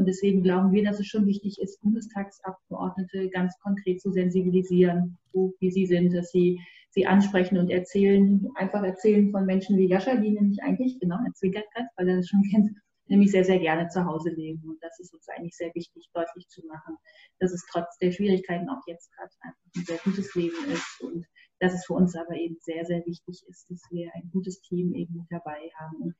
Und 0.00 0.06
deswegen 0.06 0.42
glauben 0.42 0.72
wir, 0.72 0.82
dass 0.82 0.98
es 0.98 1.08
schon 1.08 1.26
wichtig 1.26 1.60
ist, 1.60 1.78
Bundestagsabgeordnete 1.82 3.28
ganz 3.28 3.52
konkret 3.58 4.00
zu 4.00 4.10
sensibilisieren, 4.10 5.18
so 5.30 5.52
wie 5.60 5.70
sie 5.70 5.84
sind, 5.84 6.14
dass 6.14 6.30
sie 6.30 6.58
sie 6.88 7.06
ansprechen 7.06 7.58
und 7.58 7.68
erzählen, 7.68 8.48
einfach 8.54 8.82
erzählen 8.82 9.30
von 9.30 9.44
Menschen 9.44 9.76
wie 9.76 9.88
Jascha, 9.88 10.16
die 10.16 10.30
nämlich 10.30 10.62
eigentlich, 10.62 10.98
genau, 11.00 11.16
er 11.22 11.34
zwinkert 11.34 11.66
gerade, 11.74 11.88
weil 11.96 12.08
er 12.08 12.16
das 12.16 12.28
schon 12.28 12.42
kennt, 12.50 12.70
nämlich 13.08 13.30
sehr, 13.30 13.44
sehr 13.44 13.58
gerne 13.58 13.88
zu 13.88 14.02
Hause 14.06 14.30
leben. 14.30 14.62
Und 14.66 14.82
das 14.82 14.98
ist 15.00 15.12
uns 15.12 15.28
eigentlich 15.28 15.54
sehr 15.54 15.70
wichtig, 15.74 16.08
deutlich 16.14 16.48
zu 16.48 16.66
machen, 16.66 16.96
dass 17.38 17.52
es 17.52 17.62
trotz 17.70 17.98
der 17.98 18.10
Schwierigkeiten 18.10 18.70
auch 18.70 18.80
jetzt 18.86 19.12
gerade 19.14 19.30
einfach 19.40 19.60
ein 19.76 19.84
sehr 19.84 19.98
gutes 19.98 20.34
Leben 20.34 20.64
ist 20.72 21.02
und 21.02 21.26
dass 21.58 21.74
es 21.74 21.84
für 21.84 21.92
uns 21.92 22.16
aber 22.16 22.36
eben 22.36 22.56
sehr, 22.60 22.86
sehr 22.86 23.04
wichtig 23.04 23.44
ist, 23.46 23.68
dass 23.68 23.82
wir 23.90 24.10
ein 24.14 24.30
gutes 24.32 24.62
Team 24.62 24.94
eben 24.94 25.26
dabei 25.28 25.70
haben. 25.78 25.96
Und 26.00 26.14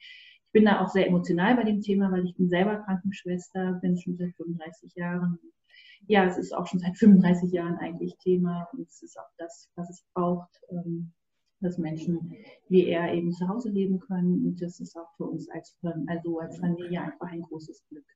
ich 0.51 0.53
bin 0.53 0.65
da 0.65 0.81
auch 0.81 0.89
sehr 0.89 1.07
emotional 1.07 1.55
bei 1.55 1.63
dem 1.63 1.81
Thema, 1.81 2.11
weil 2.11 2.25
ich 2.25 2.35
bin 2.35 2.49
selber 2.49 2.79
Krankenschwester, 2.79 3.75
bin 3.75 3.97
schon 3.97 4.17
seit 4.17 4.35
35 4.35 4.97
Jahren. 4.97 5.39
Ja, 6.09 6.25
es 6.25 6.39
ist 6.39 6.53
auch 6.53 6.67
schon 6.67 6.81
seit 6.81 6.99
35 6.99 7.53
Jahren 7.53 7.77
eigentlich 7.77 8.17
Thema 8.19 8.67
und 8.73 8.81
es 8.89 9.01
ist 9.01 9.17
auch 9.17 9.31
das, 9.39 9.71
was 9.77 9.89
es 9.89 10.03
braucht, 10.13 10.51
ähm, 10.71 11.13
dass 11.61 11.79
Menschen 11.79 12.35
wie 12.69 12.87
er 12.87 13.15
eben 13.15 13.31
zu 13.31 13.47
Hause 13.47 13.71
leben 13.71 14.01
können. 14.01 14.45
Und 14.45 14.61
das 14.61 14.81
ist 14.81 14.97
auch 14.97 15.15
für 15.17 15.27
uns 15.27 15.49
als, 15.51 15.79
also 16.09 16.41
als 16.41 16.59
Familie 16.59 17.01
einfach 17.01 17.29
ein 17.29 17.43
großes 17.43 17.85
Glück. 17.89 18.07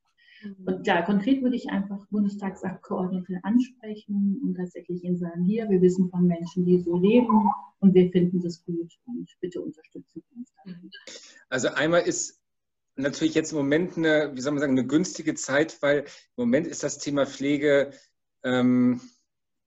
Mhm. 0.45 0.67
Und 0.67 0.87
ja, 0.87 1.01
konkret 1.01 1.41
würde 1.41 1.55
ich 1.55 1.69
einfach 1.69 2.05
Bundestagsabgeordnete 2.07 3.39
ansprechen 3.43 4.39
und 4.43 4.55
tatsächlich 4.55 5.03
ihnen 5.03 5.17
sagen, 5.17 5.43
hier, 5.43 5.69
wir 5.69 5.81
wissen 5.81 6.09
von 6.09 6.27
Menschen, 6.27 6.65
die 6.65 6.79
so 6.79 6.97
leben 6.97 7.49
und 7.79 7.93
wir 7.93 8.11
finden 8.11 8.41
das 8.41 8.63
gut 8.63 8.91
und 9.05 9.29
bitte 9.41 9.61
unterstützen 9.61 10.21
Sie 10.29 10.37
uns 10.37 10.53
damit. 10.63 10.95
Also 11.49 11.69
einmal 11.69 12.01
ist 12.01 12.41
natürlich 12.95 13.35
jetzt 13.35 13.51
im 13.51 13.57
Moment 13.57 13.97
eine, 13.97 14.31
wie 14.35 14.41
soll 14.41 14.53
man 14.53 14.61
sagen, 14.61 14.77
eine 14.77 14.87
günstige 14.87 15.35
Zeit, 15.35 15.81
weil 15.81 15.99
im 15.99 16.05
Moment 16.37 16.67
ist 16.67 16.83
das 16.83 16.97
Thema 16.97 17.25
Pflege 17.25 17.91
ähm, 18.43 19.01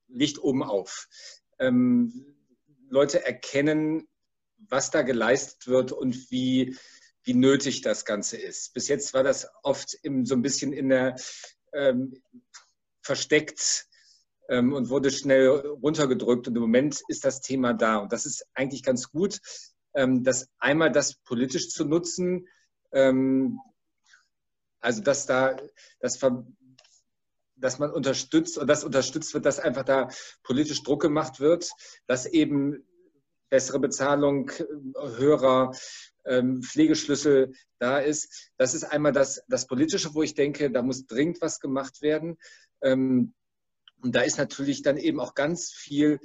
Licht 0.08 0.38
oben 0.38 0.62
auf. 0.62 1.08
Ähm, 1.58 2.36
Leute 2.88 3.24
erkennen, 3.24 4.08
was 4.56 4.90
da 4.90 5.02
geleistet 5.02 5.66
wird 5.66 5.92
und 5.92 6.30
wie, 6.30 6.76
wie 7.28 7.34
nötig 7.34 7.82
das 7.82 8.06
Ganze 8.06 8.38
ist. 8.38 8.72
Bis 8.72 8.88
jetzt 8.88 9.12
war 9.12 9.22
das 9.22 9.46
oft 9.62 9.94
im, 10.02 10.24
so 10.24 10.34
ein 10.34 10.40
bisschen 10.40 10.72
in 10.72 10.88
der 10.88 11.14
ähm, 11.74 12.14
versteckt 13.02 13.86
ähm, 14.48 14.72
und 14.72 14.88
wurde 14.88 15.10
schnell 15.10 15.48
runtergedrückt. 15.48 16.48
Und 16.48 16.56
im 16.56 16.62
Moment 16.62 17.02
ist 17.08 17.26
das 17.26 17.42
Thema 17.42 17.74
da. 17.74 17.98
Und 17.98 18.14
das 18.14 18.24
ist 18.24 18.46
eigentlich 18.54 18.82
ganz 18.82 19.10
gut, 19.10 19.40
ähm, 19.94 20.24
das 20.24 20.48
einmal 20.58 20.90
das 20.90 21.16
politisch 21.16 21.68
zu 21.68 21.84
nutzen. 21.84 22.48
Ähm, 22.92 23.60
also 24.80 25.02
dass 25.02 25.26
da 25.26 25.54
das 26.00 26.18
dass 27.56 27.78
man 27.78 27.90
unterstützt 27.90 28.56
und 28.56 28.68
das 28.68 28.84
unterstützt 28.84 29.34
wird, 29.34 29.44
dass 29.44 29.58
einfach 29.58 29.84
da 29.84 30.08
politisch 30.44 30.82
Druck 30.82 31.02
gemacht 31.02 31.40
wird, 31.40 31.68
dass 32.06 32.24
eben 32.24 32.87
bessere 33.50 33.80
Bezahlung, 33.80 34.50
höherer 34.94 35.72
ähm, 36.24 36.62
Pflegeschlüssel 36.62 37.52
da 37.78 37.98
ist. 37.98 38.50
Das 38.56 38.74
ist 38.74 38.84
einmal 38.84 39.12
das, 39.12 39.42
das 39.48 39.66
Politische, 39.66 40.14
wo 40.14 40.22
ich 40.22 40.34
denke, 40.34 40.70
da 40.70 40.82
muss 40.82 41.06
dringend 41.06 41.40
was 41.40 41.60
gemacht 41.60 42.02
werden. 42.02 42.36
Ähm, 42.82 43.34
und 44.00 44.14
da 44.14 44.20
ist 44.20 44.38
natürlich 44.38 44.82
dann 44.82 44.96
eben 44.96 45.20
auch 45.20 45.34
ganz 45.34 45.72
viel 45.72 46.20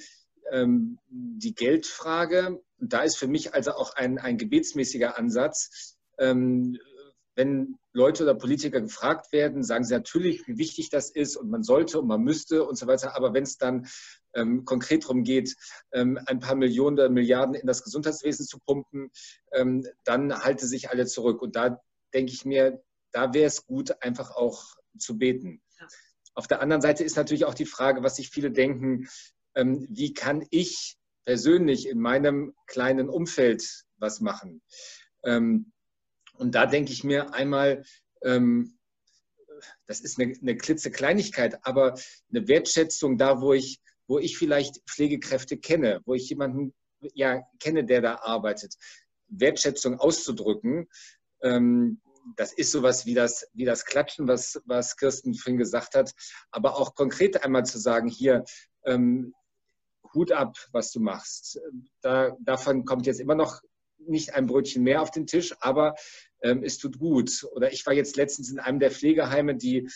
ähm, 0.51 0.99
die 1.09 1.55
Geldfrage. 1.55 2.61
Da 2.77 3.01
ist 3.01 3.17
für 3.17 3.27
mich 3.27 3.53
also 3.53 3.71
auch 3.71 3.95
ein, 3.95 4.19
ein 4.19 4.37
gebetsmäßiger 4.37 5.17
Ansatz. 5.17 5.97
Wenn 6.15 7.79
Leute 7.93 8.23
oder 8.23 8.35
Politiker 8.35 8.81
gefragt 8.81 9.31
werden, 9.31 9.63
sagen 9.63 9.83
sie 9.83 9.93
natürlich, 9.93 10.47
wie 10.47 10.57
wichtig 10.57 10.89
das 10.89 11.09
ist 11.09 11.35
und 11.35 11.49
man 11.49 11.63
sollte 11.63 11.99
und 11.99 12.07
man 12.07 12.21
müsste 12.21 12.63
und 12.65 12.75
so 12.77 12.85
weiter. 12.85 13.15
Aber 13.15 13.33
wenn 13.33 13.43
es 13.43 13.57
dann 13.57 13.87
ähm, 14.35 14.65
konkret 14.65 15.03
darum 15.03 15.23
geht, 15.23 15.55
ähm, 15.91 16.19
ein 16.25 16.39
paar 16.39 16.55
Millionen 16.55 16.97
oder 16.97 17.09
Milliarden 17.09 17.55
in 17.55 17.67
das 17.67 17.83
Gesundheitswesen 17.83 18.45
zu 18.45 18.59
pumpen, 18.59 19.11
ähm, 19.53 19.85
dann 20.03 20.43
halte 20.43 20.67
sich 20.67 20.89
alle 20.89 21.05
zurück. 21.05 21.41
Und 21.41 21.55
da 21.55 21.81
denke 22.13 22.31
ich 22.31 22.45
mir, 22.45 22.81
da 23.11 23.33
wäre 23.33 23.45
es 23.45 23.65
gut, 23.65 24.01
einfach 24.01 24.31
auch 24.31 24.75
zu 24.97 25.17
beten. 25.17 25.61
Ja. 25.79 25.87
Auf 26.35 26.47
der 26.47 26.61
anderen 26.61 26.81
Seite 26.81 27.03
ist 27.03 27.15
natürlich 27.15 27.45
auch 27.45 27.53
die 27.53 27.65
Frage, 27.65 28.03
was 28.03 28.15
sich 28.15 28.29
viele 28.29 28.51
denken, 28.51 29.07
ähm, 29.55 29.87
wie 29.89 30.13
kann 30.13 30.45
ich 30.49 30.97
persönlich 31.25 31.87
in 31.87 31.99
meinem 31.99 32.53
kleinen 32.67 33.09
Umfeld 33.09 33.85
was 33.97 34.19
machen? 34.19 34.61
Ähm, 35.23 35.71
und 36.33 36.55
da 36.55 36.65
denke 36.65 36.91
ich 36.91 37.03
mir 37.03 37.33
einmal, 37.33 37.83
ähm, 38.23 38.77
das 39.85 40.01
ist 40.01 40.19
eine, 40.19 40.33
eine 40.41 40.57
klitzekleinigkeit, 40.57 41.65
aber 41.65 41.95
eine 42.29 42.47
Wertschätzung 42.47 43.17
da, 43.17 43.41
wo 43.41 43.53
ich, 43.53 43.79
wo 44.07 44.19
ich 44.19 44.37
vielleicht 44.37 44.81
Pflegekräfte 44.89 45.57
kenne, 45.57 46.01
wo 46.05 46.13
ich 46.13 46.29
jemanden 46.29 46.73
ja, 47.13 47.41
kenne, 47.59 47.83
der 47.83 48.01
da 48.01 48.15
arbeitet, 48.15 48.75
Wertschätzung 49.27 49.99
auszudrücken. 49.99 50.87
Ähm, 51.41 52.01
das 52.37 52.53
ist 52.53 52.71
sowas 52.71 53.05
wie 53.05 53.13
das, 53.13 53.47
wie 53.53 53.65
das 53.65 53.85
Klatschen, 53.85 54.27
was, 54.27 54.61
was 54.65 54.95
Kirsten 54.95 55.33
vorhin 55.33 55.57
gesagt 55.57 55.95
hat, 55.95 56.13
aber 56.51 56.77
auch 56.77 56.95
konkret 56.95 57.43
einmal 57.43 57.65
zu 57.65 57.79
sagen, 57.79 58.07
hier, 58.07 58.45
ähm, 58.85 59.33
Hut 60.13 60.31
ab, 60.31 60.57
was 60.71 60.91
du 60.91 60.99
machst. 60.99 61.59
Da, 62.01 62.37
davon 62.39 62.85
kommt 62.85 63.05
jetzt 63.05 63.19
immer 63.19 63.35
noch 63.35 63.61
nicht 63.97 64.33
ein 64.33 64.47
Brötchen 64.47 64.83
mehr 64.83 65.01
auf 65.01 65.11
den 65.11 65.27
Tisch, 65.27 65.55
aber 65.59 65.95
ähm, 66.41 66.63
es 66.63 66.77
tut 66.77 66.99
gut. 66.99 67.45
Oder 67.51 67.71
ich 67.71 67.85
war 67.85 67.93
jetzt 67.93 68.15
letztens 68.15 68.51
in 68.51 68.59
einem 68.59 68.79
der 68.79 68.91
Pflegeheime, 68.91 69.55
die, 69.55 69.89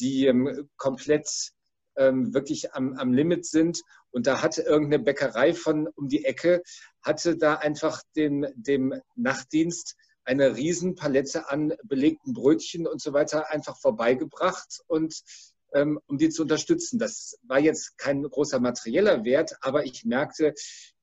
die 0.00 0.26
ähm, 0.26 0.68
komplett 0.76 1.52
ähm, 1.96 2.34
wirklich 2.34 2.74
am, 2.74 2.94
am 2.94 3.12
Limit 3.12 3.46
sind. 3.46 3.80
Und 4.10 4.26
da 4.26 4.42
hatte 4.42 4.62
irgendeine 4.62 5.02
Bäckerei 5.02 5.54
von 5.54 5.88
um 5.88 6.08
die 6.08 6.24
Ecke, 6.24 6.62
hatte 7.02 7.36
da 7.36 7.54
einfach 7.56 8.02
den, 8.16 8.46
dem 8.54 8.94
Nachtdienst 9.14 9.96
eine 10.24 10.56
Riesenpalette 10.56 11.50
an 11.50 11.74
belegten 11.84 12.32
Brötchen 12.32 12.86
und 12.86 13.00
so 13.00 13.12
weiter 13.12 13.50
einfach 13.50 13.76
vorbeigebracht 13.78 14.80
und 14.86 15.20
ähm, 15.74 15.98
um 16.06 16.18
die 16.18 16.28
zu 16.28 16.42
unterstützen. 16.42 16.98
Das 16.98 17.38
war 17.42 17.58
jetzt 17.58 17.98
kein 17.98 18.22
großer 18.22 18.60
materieller 18.60 19.24
Wert, 19.24 19.56
aber 19.62 19.84
ich 19.84 20.04
merkte, 20.04 20.54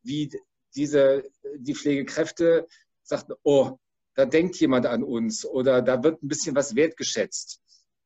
wie 0.03 0.31
diese, 0.75 1.23
die 1.57 1.75
Pflegekräfte 1.75 2.67
sagten, 3.03 3.33
oh, 3.43 3.77
da 4.15 4.25
denkt 4.25 4.57
jemand 4.59 4.85
an 4.85 5.03
uns 5.03 5.45
oder 5.45 5.81
da 5.81 6.03
wird 6.03 6.21
ein 6.23 6.27
bisschen 6.27 6.55
was 6.55 6.75
wertgeschätzt. 6.75 7.61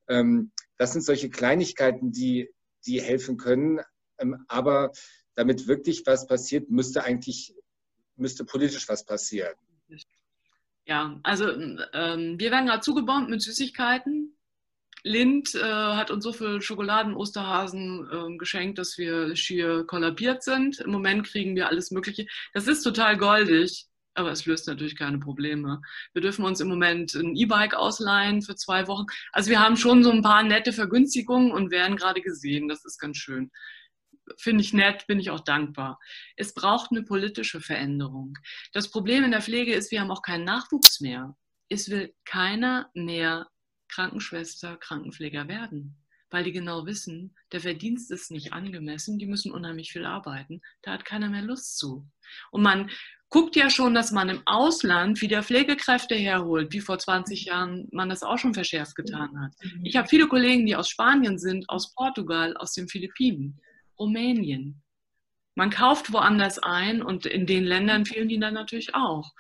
Ähm, 0.08 0.52
das 0.78 0.94
sind 0.94 1.04
solche 1.04 1.30
Kleinigkeiten, 1.30 2.12
die, 2.12 2.50
die 2.86 3.02
helfen 3.02 3.38
können. 3.38 3.80
Ähm, 4.20 4.46
aber 4.48 4.92
damit 5.36 5.68
wirklich 5.68 6.04
was 6.06 6.28
passiert, 6.28 6.70
müsste 6.70 7.04
eigentlich, 7.04 7.56
müsste 8.16 8.46
politisch 8.46 8.88
was 8.88 9.06
passieren. 9.06 9.54
Ja, 10.86 11.20
also 11.24 11.50
ähm, 11.50 12.40
wir 12.40 12.52
werden 12.52 12.66
gerade 12.66 12.82
zugebombt 12.82 13.30
mit 13.30 13.42
Süßigkeiten. 13.42 14.38
Lind 15.04 15.54
äh, 15.56 15.62
hat 15.62 16.12
uns 16.12 16.24
so 16.24 16.32
viel 16.32 16.62
Schokoladen-Osterhasen 16.62 18.10
äh, 18.10 18.38
geschenkt, 18.38 18.78
dass 18.78 18.98
wir 18.98 19.36
schier 19.36 19.84
kollabiert 19.86 20.44
sind. 20.44 20.80
Im 20.80 20.92
Moment 20.92 21.28
kriegen 21.28 21.56
wir 21.56 21.68
alles 21.68 21.92
Mögliche. 21.92 22.26
Das 22.54 22.68
ist 22.68 22.84
total 22.84 23.18
goldig, 23.18 23.88
aber 24.16 24.32
es 24.32 24.46
löst 24.46 24.68
natürlich 24.68 24.96
keine 24.96 25.20
Probleme. 25.20 25.82
Wir 26.14 26.22
dürfen 26.22 26.46
uns 26.46 26.60
im 26.60 26.68
Moment 26.68 27.14
ein 27.16 27.36
E-Bike 27.36 27.74
ausleihen 27.74 28.42
für 28.42 28.56
zwei 28.56 28.88
Wochen. 28.88 29.06
Also 29.32 29.50
wir 29.50 29.60
haben 29.60 29.78
schon 29.78 30.04
so 30.04 30.12
ein 30.12 30.22
paar 30.22 30.44
nette 30.44 30.74
Vergünstigungen 30.74 31.52
und 31.52 31.72
werden 31.72 31.98
gerade 31.98 32.22
gesehen. 32.22 32.68
Das 32.68 32.86
ist 32.86 33.00
ganz 33.00 33.18
schön. 33.18 33.52
Finde 34.38 34.64
ich 34.64 34.74
nett, 34.74 35.06
bin 35.08 35.20
ich 35.20 35.32
auch 35.32 35.42
dankbar. 35.42 36.00
Es 36.38 36.54
braucht 36.54 36.92
eine 36.92 37.04
politische 37.04 37.60
Veränderung. 37.60 38.38
Das 38.72 38.90
Problem 38.90 39.24
in 39.24 39.32
der 39.32 39.42
Pflege 39.42 39.74
ist, 39.74 39.92
wir 39.92 40.00
haben 40.00 40.12
auch 40.12 40.22
keinen 40.22 40.46
Nachwuchs 40.46 41.02
mehr. 41.02 41.36
Es 41.70 41.90
will 41.90 42.14
keiner 42.24 42.90
mehr 42.94 43.48
Krankenschwester, 43.90 44.78
Krankenpfleger 44.78 45.48
werden, 45.48 46.03
weil 46.34 46.44
die 46.44 46.52
genau 46.52 46.88
wissen, 46.88 47.36
der 47.52 47.62
Verdienst 47.62 48.10
ist 48.10 48.32
nicht 48.32 48.54
angemessen, 48.54 49.20
die 49.20 49.28
müssen 49.28 49.52
unheimlich 49.52 49.92
viel 49.92 50.04
arbeiten, 50.04 50.62
da 50.82 50.94
hat 50.94 51.06
keiner 51.06 51.30
mehr 51.30 51.44
Lust 51.44 51.78
zu. 51.78 52.10
Und 52.50 52.64
man 52.64 52.90
guckt 53.30 53.56
ja 53.56 53.70
schon, 53.70 53.94
dass 53.94 54.12
man 54.12 54.30
im 54.30 54.42
Ausland 54.46 55.22
wieder 55.22 55.44
Pflegekräfte 55.44 56.16
herholt, 56.16 56.74
wie 56.74 56.82
vor 56.82 56.98
20 56.98 57.46
Jahren 57.46 57.88
man 57.92 58.10
das 58.10 58.24
auch 58.24 58.40
schon 58.40 58.56
verschärft 58.56 58.96
getan 58.96 59.40
hat. 59.40 59.52
Mhm. 59.62 59.86
Ich 59.86 59.96
habe 59.96 60.08
viele 60.08 60.28
Kollegen, 60.28 60.66
die 60.66 60.76
aus 60.76 60.90
Spanien 60.90 61.38
sind, 61.38 61.70
aus 61.70 61.94
Portugal, 61.94 62.58
aus 62.58 62.74
den 62.74 62.88
Philippinen, 62.88 63.62
Rumänien. 64.00 64.82
Man 65.54 65.70
kauft 65.70 66.12
woanders 66.12 66.58
ein 66.58 67.04
und 67.04 67.28
in 67.28 67.46
den 67.46 67.64
Ländern 67.64 68.08
fehlen 68.08 68.28
die 68.28 68.40
dann 68.40 68.56
natürlich 68.56 68.96
auch. 68.96 69.34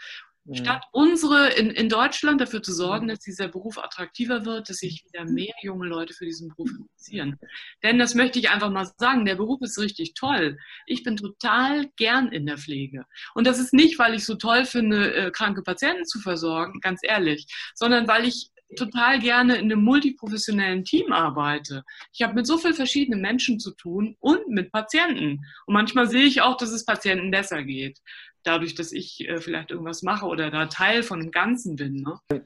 Mhm. 0.45 0.56
Statt 0.56 0.84
unsere 0.91 1.49
in, 1.53 1.69
in 1.69 1.88
Deutschland 1.88 2.41
dafür 2.41 2.62
zu 2.62 2.73
sorgen, 2.73 3.08
dass 3.08 3.19
dieser 3.19 3.47
Beruf 3.47 3.77
attraktiver 3.77 4.45
wird, 4.45 4.69
dass 4.69 4.77
sich 4.77 5.06
wieder 5.06 5.25
mehr 5.25 5.53
junge 5.62 5.88
Leute 5.88 6.13
für 6.13 6.25
diesen 6.25 6.49
Beruf 6.49 6.69
interessieren. 6.69 7.39
Denn 7.82 7.97
das 7.97 8.13
möchte 8.13 8.39
ich 8.39 8.49
einfach 8.49 8.69
mal 8.69 8.89
sagen, 8.97 9.25
der 9.25 9.36
Beruf 9.36 9.62
ist 9.62 9.79
richtig 9.79 10.15
toll. 10.15 10.58
Ich 10.86 11.03
bin 11.03 11.15
total 11.15 11.89
gern 11.95 12.32
in 12.32 12.45
der 12.45 12.58
Pflege. 12.58 13.06
Und 13.34 13.47
das 13.47 13.60
ist 13.60 13.73
nicht, 13.73 13.97
weil 13.99 14.15
ich 14.15 14.25
so 14.25 14.36
toll 14.36 14.65
finde, 14.65 15.13
äh, 15.15 15.32
kranke 15.32 15.62
Patienten 15.62 16.06
zu 16.06 16.19
versorgen, 16.19 16.82
ganz 16.82 16.99
ehrlich, 17.03 17.47
sondern 17.73 18.08
weil 18.08 18.25
ich 18.25 18.49
total 18.75 19.19
gerne 19.19 19.58
in 19.58 19.71
einem 19.71 19.84
multiprofessionellen 19.84 20.84
Team 20.84 21.12
arbeite. 21.12 21.84
Ich 22.12 22.23
habe 22.23 22.34
mit 22.34 22.47
so 22.47 22.58
vielen 22.58 22.73
verschiedenen 22.73 23.21
Menschen 23.21 23.60
zu 23.60 23.71
tun 23.75 24.15
und 24.19 24.47
mit 24.47 24.71
Patienten. 24.71 25.45
Und 25.67 25.73
manchmal 25.73 26.08
sehe 26.08 26.25
ich 26.25 26.41
auch, 26.41 26.58
dass 26.58 26.71
es 26.71 26.84
Patienten 26.84 27.29
besser 27.29 27.63
geht 27.63 27.99
dadurch, 28.43 28.75
dass 28.75 28.91
ich 28.91 29.27
äh, 29.27 29.39
vielleicht 29.39 29.71
irgendwas 29.71 30.03
mache 30.03 30.25
oder 30.25 30.51
da 30.51 30.65
Teil 30.67 31.03
von 31.03 31.19
dem 31.19 31.32
Ganzen 31.32 31.75
bin. 31.75 31.95
Ne? 32.03 32.41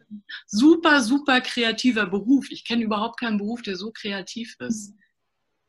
Super, 0.46 1.02
super 1.02 1.42
kreativer 1.42 2.06
Beruf. 2.08 2.52
Ich 2.52 2.66
kenne 2.66 2.84
überhaupt 2.84 3.20
keinen 3.20 3.38
Beruf, 3.38 3.62
der 3.62 3.76
so 3.76 3.92
kreativ 3.92 4.56
ist. 4.60 4.94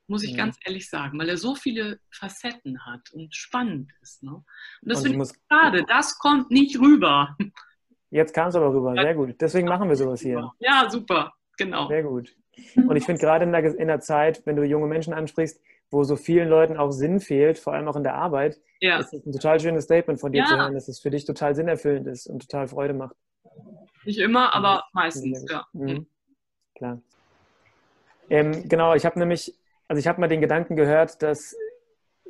Muss 0.07 0.23
ich 0.23 0.33
Mhm. 0.33 0.37
ganz 0.39 0.57
ehrlich 0.65 0.89
sagen, 0.89 1.19
weil 1.19 1.29
er 1.29 1.37
so 1.37 1.55
viele 1.55 2.01
Facetten 2.11 2.87
hat 2.87 3.11
und 3.13 3.35
spannend 3.35 3.93
ist. 4.01 4.23
Ne? 4.23 4.33
Und 4.33 4.45
das 4.83 5.03
finde 5.03 5.23
ich 5.23 5.31
schade. 5.51 5.85
Das 5.87 6.19
kommt 6.19 6.51
nicht 6.51 6.79
rüber. 6.81 7.37
jetzt 8.11 8.33
kam 8.33 8.49
es 8.49 8.55
aber 8.55 8.73
rüber, 8.73 8.95
sehr 8.95 9.15
gut. 9.15 9.37
Deswegen 9.41 9.69
machen 9.69 9.89
wir 9.89 9.97
sowas 9.97 10.21
hier. 10.23 10.51
Ja, 10.61 10.89
super. 10.89 11.35
Genau. 11.59 11.89
Sehr 11.89 12.03
gut. 12.05 12.35
Und 12.77 12.97
ich 12.97 13.05
finde 13.05 13.21
gerade 13.21 13.45
in 13.45 13.55
in 13.55 13.89
der 13.89 14.01
Zeit, 14.01 14.43
wenn 14.47 14.57
du 14.57 14.63
junge 14.65 14.87
Menschen 14.87 15.13
ansprichst, 15.13 15.61
wo 15.91 16.05
so 16.05 16.17
vielen 16.17 16.49
Leuten 16.49 16.77
auch 16.77 16.91
Sinn 16.91 17.21
fehlt, 17.21 17.59
vor 17.59 17.73
allem 17.73 17.89
auch 17.89 17.97
in 17.97 18.03
der 18.03 18.15
Arbeit, 18.15 18.61
Ja, 18.81 18.99
ist 18.99 19.13
das 19.13 19.25
ein 19.27 19.33
total 19.33 19.59
schönes 19.61 19.85
Statement 19.85 20.21
von 20.21 20.33
dir 20.33 20.43
Ja. 20.43 20.47
zu 20.47 20.57
hören, 20.57 20.75
dass 20.75 20.89
es 20.89 21.01
für 21.01 21.11
dich 21.11 21.25
total 21.25 21.55
sinnerfüllend 21.55 22.07
ist 22.07 22.27
und 22.27 22.49
total 22.49 22.69
Freude 22.69 22.95
macht. 22.95 23.17
nicht 24.05 24.19
immer, 24.19 24.55
aber 24.55 24.85
meistens. 24.93 25.45
Ja. 25.51 25.67
Mhm. 25.73 26.07
Klar. 26.75 27.01
Ähm, 28.31 28.69
genau, 28.69 28.95
ich 28.95 29.05
habe 29.05 29.19
nämlich, 29.19 29.55
also 29.89 29.99
ich 29.99 30.07
habe 30.07 30.21
mal 30.21 30.29
den 30.29 30.41
Gedanken 30.41 30.77
gehört, 30.77 31.23
dass, 31.23 31.57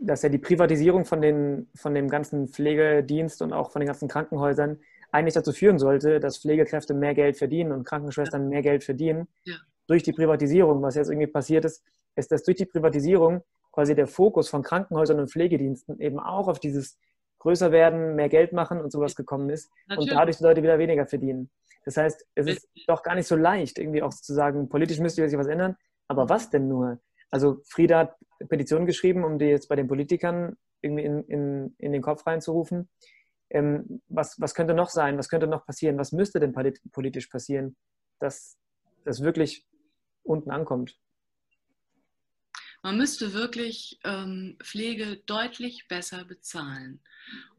dass 0.00 0.22
ja 0.22 0.28
die 0.28 0.38
Privatisierung 0.38 1.04
von, 1.04 1.20
den, 1.20 1.68
von 1.74 1.94
dem 1.94 2.08
ganzen 2.08 2.48
Pflegedienst 2.48 3.42
und 3.42 3.52
auch 3.52 3.70
von 3.70 3.80
den 3.80 3.86
ganzen 3.88 4.08
Krankenhäusern 4.08 4.78
eigentlich 5.10 5.34
dazu 5.34 5.52
führen 5.52 5.78
sollte, 5.78 6.20
dass 6.20 6.38
Pflegekräfte 6.38 6.94
mehr 6.94 7.14
Geld 7.14 7.36
verdienen 7.36 7.72
und 7.72 7.84
Krankenschwestern 7.84 8.48
mehr 8.48 8.62
Geld 8.62 8.84
verdienen. 8.84 9.28
Ja. 9.44 9.56
Durch 9.86 10.02
die 10.02 10.12
Privatisierung, 10.12 10.82
was 10.82 10.94
jetzt 10.96 11.08
irgendwie 11.08 11.26
passiert 11.26 11.64
ist, 11.64 11.82
ist, 12.18 12.30
dass 12.32 12.42
durch 12.42 12.56
die 12.56 12.66
Privatisierung 12.66 13.42
quasi 13.72 13.94
der 13.94 14.06
Fokus 14.06 14.48
von 14.48 14.62
Krankenhäusern 14.62 15.20
und 15.20 15.30
Pflegediensten 15.30 16.00
eben 16.00 16.18
auch 16.18 16.48
auf 16.48 16.58
dieses 16.58 16.98
größer 17.38 17.70
werden, 17.70 18.16
mehr 18.16 18.28
Geld 18.28 18.52
machen 18.52 18.80
und 18.80 18.90
sowas 18.90 19.14
gekommen 19.14 19.48
ist 19.50 19.70
und 19.84 19.90
Natürlich. 19.90 20.10
dadurch 20.10 20.36
die 20.38 20.44
Leute 20.44 20.62
wieder 20.62 20.78
weniger 20.78 21.06
verdienen. 21.06 21.50
Das 21.84 21.96
heißt, 21.96 22.26
es 22.34 22.46
ist 22.46 22.68
doch 22.86 23.02
gar 23.02 23.14
nicht 23.14 23.28
so 23.28 23.36
leicht, 23.36 23.78
irgendwie 23.78 24.02
auch 24.02 24.12
zu 24.12 24.34
sagen, 24.34 24.68
politisch 24.68 24.98
müsste 24.98 25.26
sich 25.28 25.38
was 25.38 25.46
ändern. 25.46 25.76
Aber 26.08 26.28
was 26.28 26.50
denn 26.50 26.68
nur? 26.68 26.98
Also 27.30 27.60
Frieda 27.64 27.98
hat 28.00 28.16
Petitionen 28.48 28.86
geschrieben, 28.86 29.24
um 29.24 29.38
die 29.38 29.46
jetzt 29.46 29.68
bei 29.68 29.76
den 29.76 29.86
Politikern 29.86 30.56
irgendwie 30.82 31.04
in, 31.04 31.22
in, 31.24 31.74
in 31.78 31.92
den 31.92 32.02
Kopf 32.02 32.26
reinzurufen. 32.26 32.88
Ähm, 33.50 34.02
was, 34.08 34.40
was 34.40 34.54
könnte 34.54 34.74
noch 34.74 34.90
sein? 34.90 35.16
Was 35.18 35.28
könnte 35.28 35.46
noch 35.46 35.64
passieren? 35.64 35.98
Was 35.98 36.12
müsste 36.12 36.40
denn 36.40 36.52
polit- 36.52 36.80
politisch 36.92 37.28
passieren, 37.28 37.76
dass 38.18 38.58
das 39.04 39.22
wirklich 39.22 39.66
unten 40.24 40.50
ankommt? 40.50 40.98
Man 42.82 42.96
müsste 42.96 43.32
wirklich 43.32 43.98
ähm, 44.04 44.56
Pflege 44.62 45.20
deutlich 45.26 45.86
besser 45.88 46.24
bezahlen. 46.24 47.00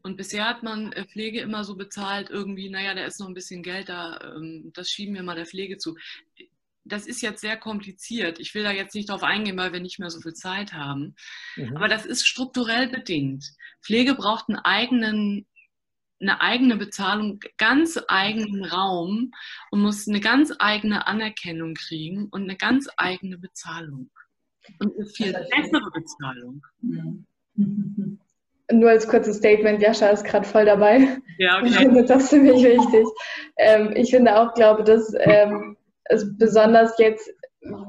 Und 0.02 0.16
bisher 0.16 0.48
hat 0.48 0.62
man 0.62 0.92
äh, 0.92 1.04
Pflege 1.04 1.40
immer 1.40 1.64
so 1.64 1.76
bezahlt, 1.76 2.30
irgendwie, 2.30 2.70
naja, 2.70 2.94
da 2.94 3.04
ist 3.04 3.20
noch 3.20 3.28
ein 3.28 3.34
bisschen 3.34 3.62
Geld 3.62 3.88
da, 3.88 4.18
ähm, 4.36 4.70
das 4.74 4.88
schieben 4.88 5.14
wir 5.14 5.22
mal 5.22 5.36
der 5.36 5.46
Pflege 5.46 5.78
zu. 5.78 5.96
Das 6.84 7.06
ist 7.06 7.20
jetzt 7.20 7.42
sehr 7.42 7.58
kompliziert. 7.58 8.40
Ich 8.40 8.54
will 8.54 8.62
da 8.62 8.72
jetzt 8.72 8.94
nicht 8.94 9.10
drauf 9.10 9.22
eingehen, 9.22 9.58
weil 9.58 9.72
wir 9.72 9.80
nicht 9.80 9.98
mehr 9.98 10.10
so 10.10 10.20
viel 10.20 10.32
Zeit 10.32 10.72
haben. 10.72 11.14
Mhm. 11.56 11.76
Aber 11.76 11.88
das 11.88 12.06
ist 12.06 12.26
strukturell 12.26 12.88
bedingt. 12.88 13.44
Pflege 13.82 14.14
braucht 14.14 14.48
einen 14.48 14.58
eigenen, 14.58 15.46
eine 16.18 16.40
eigene 16.40 16.76
Bezahlung, 16.76 17.40
ganz 17.58 18.00
eigenen 18.08 18.64
Raum 18.64 19.32
und 19.70 19.82
muss 19.82 20.08
eine 20.08 20.20
ganz 20.20 20.52
eigene 20.58 21.06
Anerkennung 21.06 21.74
kriegen 21.74 22.28
und 22.30 22.44
eine 22.44 22.56
ganz 22.56 22.88
eigene 22.96 23.36
Bezahlung. 23.36 24.10
Und 24.80 24.94
eine 24.96 25.06
viel 25.06 25.32
bessere 25.32 25.90
Bezahlung. 25.92 26.62
Nur 28.72 28.90
als 28.90 29.08
kurzes 29.08 29.38
Statement, 29.38 29.82
Jascha 29.82 30.08
ist 30.10 30.24
gerade 30.24 30.46
voll 30.46 30.64
dabei. 30.64 31.18
Ja, 31.38 31.60
Ich 31.64 31.74
okay. 31.74 31.84
finde 31.84 32.04
das 32.04 32.28
ziemlich 32.28 32.62
wichtig. 32.62 33.06
Ähm, 33.56 33.92
ich 33.96 34.10
finde 34.10 34.38
auch, 34.38 34.54
glaube, 34.54 34.84
dass 34.84 35.12
ähm, 35.18 35.76
es 36.04 36.36
besonders 36.36 36.96
jetzt 36.98 37.30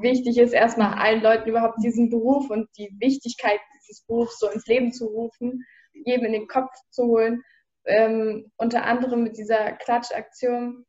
wichtig 0.00 0.38
ist, 0.38 0.52
erstmal 0.52 0.94
allen 0.94 1.22
Leuten 1.22 1.48
überhaupt 1.48 1.82
diesen 1.82 2.10
Beruf 2.10 2.50
und 2.50 2.68
die 2.76 2.94
Wichtigkeit 2.98 3.60
dieses 3.80 4.04
Berufs 4.04 4.38
so 4.38 4.48
ins 4.50 4.66
Leben 4.66 4.92
zu 4.92 5.06
rufen, 5.06 5.64
jedem 5.92 6.26
in 6.26 6.32
den 6.32 6.48
Kopf 6.48 6.70
zu 6.90 7.04
holen. 7.04 7.42
Ähm, 7.84 8.50
unter 8.56 8.84
anderem 8.84 9.22
mit 9.22 9.36
dieser 9.36 9.72
Klatschaktion. 9.72 10.84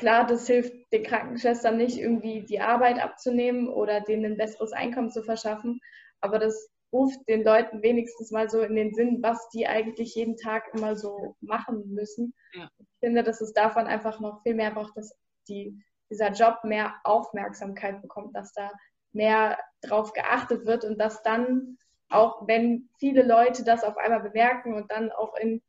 Klar, 0.00 0.26
das 0.26 0.46
hilft 0.46 0.72
den 0.94 1.02
Krankenschwestern 1.02 1.76
nicht, 1.76 1.98
irgendwie 1.98 2.40
die 2.40 2.58
Arbeit 2.58 2.98
abzunehmen 2.98 3.68
oder 3.68 4.00
denen 4.00 4.24
ein 4.32 4.38
besseres 4.38 4.72
Einkommen 4.72 5.10
zu 5.10 5.22
verschaffen, 5.22 5.78
aber 6.22 6.38
das 6.38 6.70
ruft 6.90 7.18
den 7.28 7.44
Leuten 7.44 7.82
wenigstens 7.82 8.30
mal 8.30 8.48
so 8.48 8.62
in 8.62 8.76
den 8.76 8.94
Sinn, 8.94 9.18
was 9.22 9.50
die 9.50 9.66
eigentlich 9.66 10.14
jeden 10.14 10.38
Tag 10.38 10.72
immer 10.72 10.96
so 10.96 11.36
machen 11.42 11.92
müssen. 11.92 12.32
Ja. 12.54 12.70
Ich 12.78 12.86
finde, 13.00 13.22
dass 13.22 13.42
es 13.42 13.52
davon 13.52 13.86
einfach 13.86 14.20
noch 14.20 14.42
viel 14.42 14.54
mehr 14.54 14.70
braucht, 14.70 14.96
dass 14.96 15.14
die, 15.48 15.78
dieser 16.10 16.32
Job 16.32 16.64
mehr 16.64 16.94
Aufmerksamkeit 17.04 18.00
bekommt, 18.00 18.34
dass 18.34 18.54
da 18.54 18.70
mehr 19.12 19.58
drauf 19.82 20.14
geachtet 20.14 20.64
wird 20.64 20.86
und 20.86 20.98
dass 20.98 21.22
dann, 21.22 21.76
auch 22.08 22.48
wenn 22.48 22.88
viele 22.98 23.22
Leute 23.22 23.64
das 23.64 23.84
auf 23.84 23.98
einmal 23.98 24.20
bemerken 24.20 24.72
und 24.72 24.90
dann 24.90 25.12
auch 25.12 25.34
in 25.36 25.60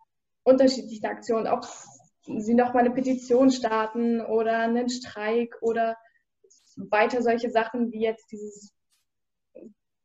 unterschiedlichen 0.43 1.07
Aktionen, 1.07 1.47
ob 1.47 1.65
sie 2.23 2.53
nochmal 2.53 2.85
eine 2.85 2.93
Petition 2.93 3.51
starten 3.51 4.21
oder 4.21 4.59
einen 4.59 4.89
Streik 4.89 5.55
oder 5.61 5.97
weiter 6.75 7.21
solche 7.21 7.49
Sachen 7.49 7.91
wie 7.91 8.01
jetzt 8.01 8.31
dieses 8.31 8.73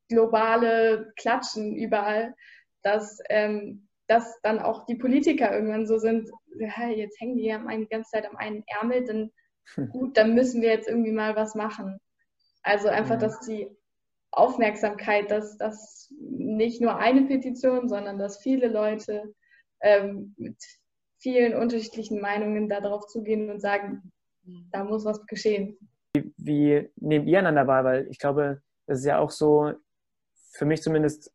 globale 0.08 1.12
Klatschen 1.16 1.74
überall, 1.74 2.34
dass, 2.82 3.18
ähm, 3.28 3.88
dass 4.06 4.40
dann 4.42 4.60
auch 4.60 4.86
die 4.86 4.94
Politiker 4.94 5.52
irgendwann 5.52 5.86
so 5.86 5.98
sind, 5.98 6.30
ja, 6.58 6.88
jetzt 6.88 7.20
hängen 7.20 7.36
die 7.36 7.46
ja 7.46 7.58
die 7.58 7.88
ganze 7.88 8.10
Zeit 8.10 8.28
am 8.28 8.36
einen 8.36 8.62
Ärmel, 8.66 9.04
dann 9.04 9.32
gut, 9.90 10.16
dann 10.16 10.34
müssen 10.34 10.62
wir 10.62 10.70
jetzt 10.70 10.88
irgendwie 10.88 11.12
mal 11.12 11.34
was 11.34 11.54
machen. 11.54 11.98
Also 12.62 12.88
einfach, 12.88 13.18
dass 13.18 13.40
die 13.40 13.68
Aufmerksamkeit, 14.30 15.30
dass 15.30 15.56
das 15.56 16.12
nicht 16.20 16.80
nur 16.80 16.96
eine 16.98 17.22
Petition, 17.22 17.88
sondern 17.88 18.18
dass 18.18 18.38
viele 18.38 18.68
Leute 18.68 19.34
ähm, 19.80 20.34
mit 20.36 20.56
vielen 21.26 21.56
unterschiedlichen 21.56 22.20
Meinungen 22.20 22.68
darauf 22.68 23.08
zugehen 23.08 23.50
und 23.50 23.58
sagen, 23.58 24.12
da 24.70 24.84
muss 24.84 25.04
was 25.04 25.26
geschehen. 25.26 25.76
Wie 26.36 26.88
nehmt 26.94 27.26
ihr 27.26 27.40
einander 27.40 27.66
wahr? 27.66 27.82
Weil 27.82 28.06
ich 28.08 28.20
glaube, 28.20 28.62
das 28.86 29.00
ist 29.00 29.06
ja 29.06 29.18
auch 29.18 29.32
so, 29.32 29.72
für 30.52 30.66
mich 30.66 30.82
zumindest 30.82 31.32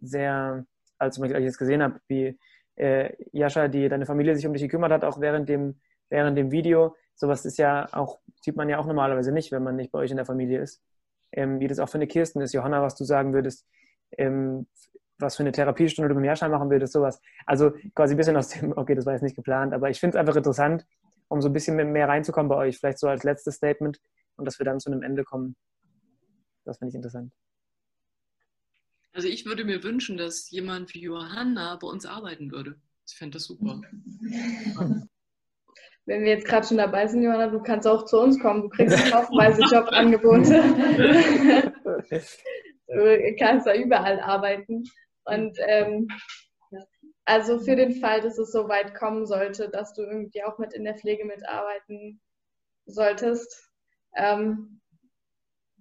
sehr, 0.00 0.66
als 0.98 1.16
ich 1.16 1.30
jetzt 1.30 1.58
gesehen 1.58 1.80
habe, 1.80 2.00
wie 2.08 2.36
äh, 2.74 3.12
Jascha, 3.30 3.68
die 3.68 3.88
deine 3.88 4.04
Familie 4.04 4.34
sich 4.34 4.48
um 4.48 4.52
dich 4.52 4.62
gekümmert 4.62 4.90
hat, 4.90 5.04
auch 5.04 5.20
während 5.20 5.48
dem, 5.48 5.78
während 6.08 6.36
dem 6.36 6.50
Video. 6.50 6.96
Sowas 7.14 7.44
ist 7.44 7.56
ja 7.56 7.86
auch, 7.92 8.18
sieht 8.40 8.56
man 8.56 8.68
ja 8.68 8.78
auch 8.78 8.86
normalerweise 8.86 9.30
nicht, 9.30 9.52
wenn 9.52 9.62
man 9.62 9.76
nicht 9.76 9.92
bei 9.92 10.00
euch 10.00 10.10
in 10.10 10.16
der 10.16 10.26
Familie 10.26 10.60
ist. 10.60 10.82
Ähm, 11.30 11.60
wie 11.60 11.68
das 11.68 11.78
auch 11.78 11.88
für 11.88 11.98
eine 11.98 12.08
Kirsten 12.08 12.40
ist. 12.40 12.52
Johanna, 12.52 12.82
was 12.82 12.96
du 12.96 13.04
sagen 13.04 13.32
würdest, 13.32 13.64
ähm, 14.18 14.66
was 15.20 15.36
für 15.36 15.42
eine 15.42 15.52
Therapiestunde 15.52 16.08
du 16.08 16.14
mit 16.14 16.24
dem 16.24 16.26
Jascha 16.26 16.48
machen 16.48 16.70
würdest, 16.70 16.92
sowas. 16.92 17.20
Also 17.46 17.72
quasi 17.94 18.14
ein 18.14 18.16
bisschen 18.16 18.36
aus 18.36 18.48
dem, 18.48 18.72
okay, 18.76 18.94
das 18.94 19.06
war 19.06 19.12
jetzt 19.12 19.22
nicht 19.22 19.36
geplant, 19.36 19.74
aber 19.74 19.90
ich 19.90 20.00
finde 20.00 20.16
es 20.16 20.20
einfach 20.20 20.36
interessant, 20.36 20.86
um 21.28 21.40
so 21.40 21.48
ein 21.48 21.52
bisschen 21.52 21.76
mehr 21.92 22.08
reinzukommen 22.08 22.48
bei 22.48 22.56
euch, 22.56 22.78
vielleicht 22.78 22.98
so 22.98 23.08
als 23.08 23.22
letztes 23.22 23.56
Statement 23.56 24.00
und 24.36 24.44
dass 24.44 24.58
wir 24.58 24.64
dann 24.64 24.80
zu 24.80 24.90
einem 24.90 25.02
Ende 25.02 25.24
kommen. 25.24 25.56
Das 26.64 26.78
finde 26.78 26.90
ich 26.90 26.94
interessant. 26.96 27.32
Also 29.12 29.28
ich 29.28 29.44
würde 29.44 29.64
mir 29.64 29.82
wünschen, 29.82 30.16
dass 30.16 30.50
jemand 30.50 30.94
wie 30.94 31.00
Johanna 31.00 31.76
bei 31.76 31.88
uns 31.88 32.06
arbeiten 32.06 32.52
würde. 32.52 32.76
Ich 33.06 33.16
fände 33.16 33.36
das 33.36 33.44
super. 33.44 33.80
Wenn 36.06 36.22
wir 36.22 36.30
jetzt 36.30 36.46
gerade 36.46 36.66
schon 36.66 36.76
dabei 36.76 37.06
sind, 37.06 37.22
Johanna, 37.22 37.48
du 37.48 37.60
kannst 37.60 37.86
auch 37.86 38.04
zu 38.04 38.20
uns 38.20 38.38
kommen. 38.40 38.62
Du 38.62 38.68
kriegst 38.68 39.14
haufenweise 39.14 39.62
Jobangebote. 39.62 41.72
du 42.88 43.36
kannst 43.38 43.66
da 43.66 43.74
überall 43.74 44.20
arbeiten. 44.20 44.84
Und 45.30 45.58
ähm, 45.66 46.08
also 47.24 47.60
für 47.60 47.76
den 47.76 47.94
Fall, 47.94 48.20
dass 48.20 48.38
es 48.38 48.52
so 48.52 48.68
weit 48.68 48.94
kommen 48.94 49.26
sollte, 49.26 49.68
dass 49.68 49.94
du 49.94 50.02
irgendwie 50.02 50.42
auch 50.42 50.58
mit 50.58 50.72
in 50.72 50.84
der 50.84 50.96
Pflege 50.96 51.24
mitarbeiten 51.24 52.20
solltest 52.86 53.70
ähm, 54.16 54.80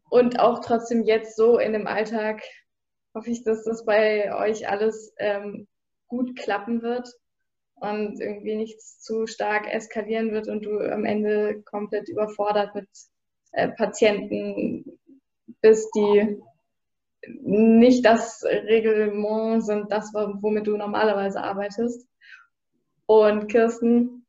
und 0.10 0.40
auch 0.40 0.60
trotzdem 0.60 1.04
jetzt 1.04 1.36
so 1.36 1.60
in 1.60 1.74
dem 1.74 1.88
Alltag 1.88 2.42
hoffe 3.16 3.30
ich, 3.30 3.44
dass 3.44 3.64
das 3.64 3.86
bei 3.86 4.34
euch 4.36 4.68
alles 4.70 5.14
ähm, 5.18 5.68
gut 6.08 6.36
klappen 6.38 6.82
wird 6.82 7.10
und 7.76 8.20
irgendwie 8.20 8.56
nichts 8.56 9.02
zu 9.02 9.28
stark 9.28 9.72
eskalieren 9.72 10.32
wird 10.32 10.48
und 10.48 10.66
du 10.66 10.80
am 10.80 11.06
Ende 11.06 11.62
komplett 11.64 12.10
überfordert 12.10 12.76
mit 12.76 12.90
äh, 13.52 13.70
Patienten 13.70 15.00
bist, 15.62 15.90
die 15.96 16.40
nicht 17.28 18.06
das 18.06 18.44
Reglement 18.44 19.66
sind, 19.66 19.92
das, 19.92 20.14
womit 20.14 20.68
du 20.68 20.78
normalerweise 20.78 21.44
arbeitest. 21.44 22.08
Und 23.06 23.48
Kirsten, 23.48 24.26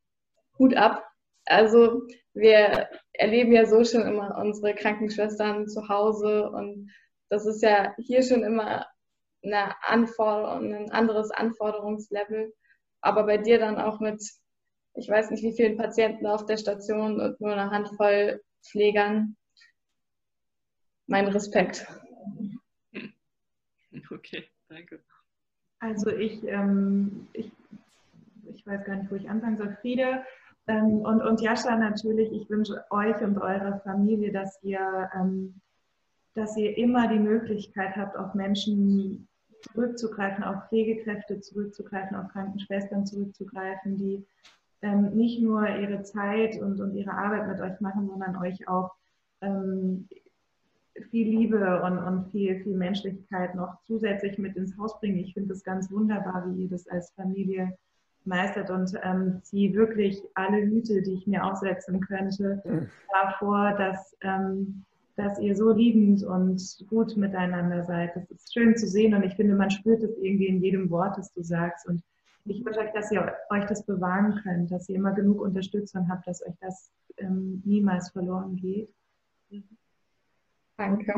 Hut 0.57 0.75
ab. 0.75 1.03
Also 1.45 2.03
wir 2.33 2.87
erleben 3.13 3.51
ja 3.51 3.65
so 3.65 3.83
schon 3.83 4.01
immer 4.01 4.37
unsere 4.37 4.73
Krankenschwestern 4.73 5.67
zu 5.67 5.87
Hause 5.89 6.49
und 6.49 6.91
das 7.29 7.45
ist 7.45 7.61
ja 7.61 7.93
hier 7.97 8.23
schon 8.23 8.43
immer 8.43 8.85
eine 9.43 9.73
Anforderung, 9.83 10.73
ein 10.73 10.91
anderes 10.91 11.31
Anforderungslevel. 11.31 12.53
Aber 13.01 13.23
bei 13.23 13.37
dir 13.37 13.57
dann 13.57 13.79
auch 13.79 13.99
mit, 13.99 14.21
ich 14.95 15.09
weiß 15.09 15.31
nicht 15.31 15.43
wie 15.43 15.55
vielen 15.55 15.77
Patienten 15.77 16.27
auf 16.27 16.45
der 16.45 16.57
Station 16.57 17.19
und 17.19 17.41
nur 17.41 17.53
eine 17.53 17.71
Handvoll 17.71 18.41
Pflegern. 18.63 19.35
Mein 21.07 21.27
Respekt. 21.27 21.87
Okay, 24.15 24.43
danke. 24.67 24.99
Also 25.79 26.11
ich, 26.11 26.43
ähm, 26.47 27.27
ich, 27.33 27.51
ich 28.53 28.67
weiß 28.67 28.83
gar 28.85 28.97
nicht, 28.97 29.09
wo 29.09 29.15
ich 29.15 29.29
anfangen 29.29 29.57
soll. 29.57 29.75
Friede 29.81 30.23
ähm, 30.67 31.01
und, 31.01 31.21
und 31.21 31.41
Jascha 31.41 31.75
natürlich, 31.75 32.31
ich 32.31 32.49
wünsche 32.49 32.83
euch 32.91 33.19
und 33.21 33.37
eurer 33.37 33.79
Familie, 33.79 34.31
dass 34.31 34.61
ihr, 34.63 35.09
ähm, 35.15 35.59
dass 36.35 36.55
ihr 36.55 36.77
immer 36.77 37.07
die 37.07 37.19
Möglichkeit 37.19 37.95
habt, 37.95 38.15
auf 38.15 38.35
Menschen 38.35 39.27
zurückzugreifen, 39.61 40.43
auf 40.43 40.67
Pflegekräfte 40.69 41.39
zurückzugreifen, 41.39 42.15
auf 42.15 42.31
Krankenschwestern 42.31 43.05
zurückzugreifen, 43.05 43.97
die 43.97 44.25
ähm, 44.81 45.11
nicht 45.15 45.41
nur 45.41 45.67
ihre 45.67 46.03
Zeit 46.03 46.59
und, 46.61 46.79
und 46.79 46.95
ihre 46.95 47.11
Arbeit 47.11 47.47
mit 47.47 47.59
euch 47.59 47.79
machen, 47.81 48.07
sondern 48.07 48.37
euch 48.37 48.67
auch 48.67 48.91
ähm, 49.41 50.07
viel 51.05 51.27
Liebe 51.27 51.81
und, 51.83 51.97
und 51.97 52.31
viel, 52.31 52.61
viel 52.63 52.75
Menschlichkeit 52.75 53.55
noch 53.55 53.81
zusätzlich 53.83 54.37
mit 54.37 54.55
ins 54.55 54.77
Haus 54.77 54.99
bringen. 54.99 55.19
Ich 55.19 55.33
finde 55.33 55.53
es 55.53 55.63
ganz 55.63 55.91
wunderbar, 55.91 56.45
wie 56.47 56.63
ihr 56.63 56.69
das 56.69 56.87
als 56.87 57.11
Familie 57.11 57.77
meistert 58.25 58.69
und 58.69 58.93
ähm, 59.03 59.39
ziehe 59.43 59.73
wirklich 59.73 60.21
alle 60.35 60.61
Hüte, 60.61 61.01
die 61.01 61.13
ich 61.13 61.27
mir 61.27 61.43
aufsetzen 61.43 61.99
könnte, 62.01 62.61
mhm. 62.65 62.87
davor, 63.11 63.73
dass, 63.77 64.15
ähm, 64.21 64.83
dass 65.15 65.39
ihr 65.39 65.55
so 65.55 65.71
liebend 65.71 66.23
und 66.23 66.85
gut 66.87 67.17
miteinander 67.17 67.83
seid. 67.83 68.15
Das 68.15 68.29
ist 68.29 68.53
schön 68.53 68.75
zu 68.77 68.87
sehen 68.87 69.15
und 69.15 69.23
ich 69.23 69.35
finde, 69.35 69.55
man 69.55 69.71
spürt 69.71 70.03
es 70.03 70.17
irgendwie 70.17 70.47
in 70.47 70.61
jedem 70.61 70.89
Wort, 70.89 71.17
das 71.17 71.33
du 71.33 71.41
sagst. 71.41 71.87
Und 71.87 72.03
ich 72.45 72.63
wünsche 72.63 72.79
euch, 72.79 72.91
dass 72.93 73.11
ihr 73.11 73.33
euch 73.49 73.65
das 73.65 73.85
bewahren 73.85 74.39
könnt, 74.43 74.71
dass 74.71 74.89
ihr 74.89 74.95
immer 74.95 75.13
genug 75.13 75.41
Unterstützung 75.41 76.07
habt, 76.09 76.27
dass 76.27 76.45
euch 76.45 76.55
das 76.61 76.91
ähm, 77.17 77.61
niemals 77.65 78.09
verloren 78.09 78.55
geht. 78.55 78.89
Danke. 80.77 81.13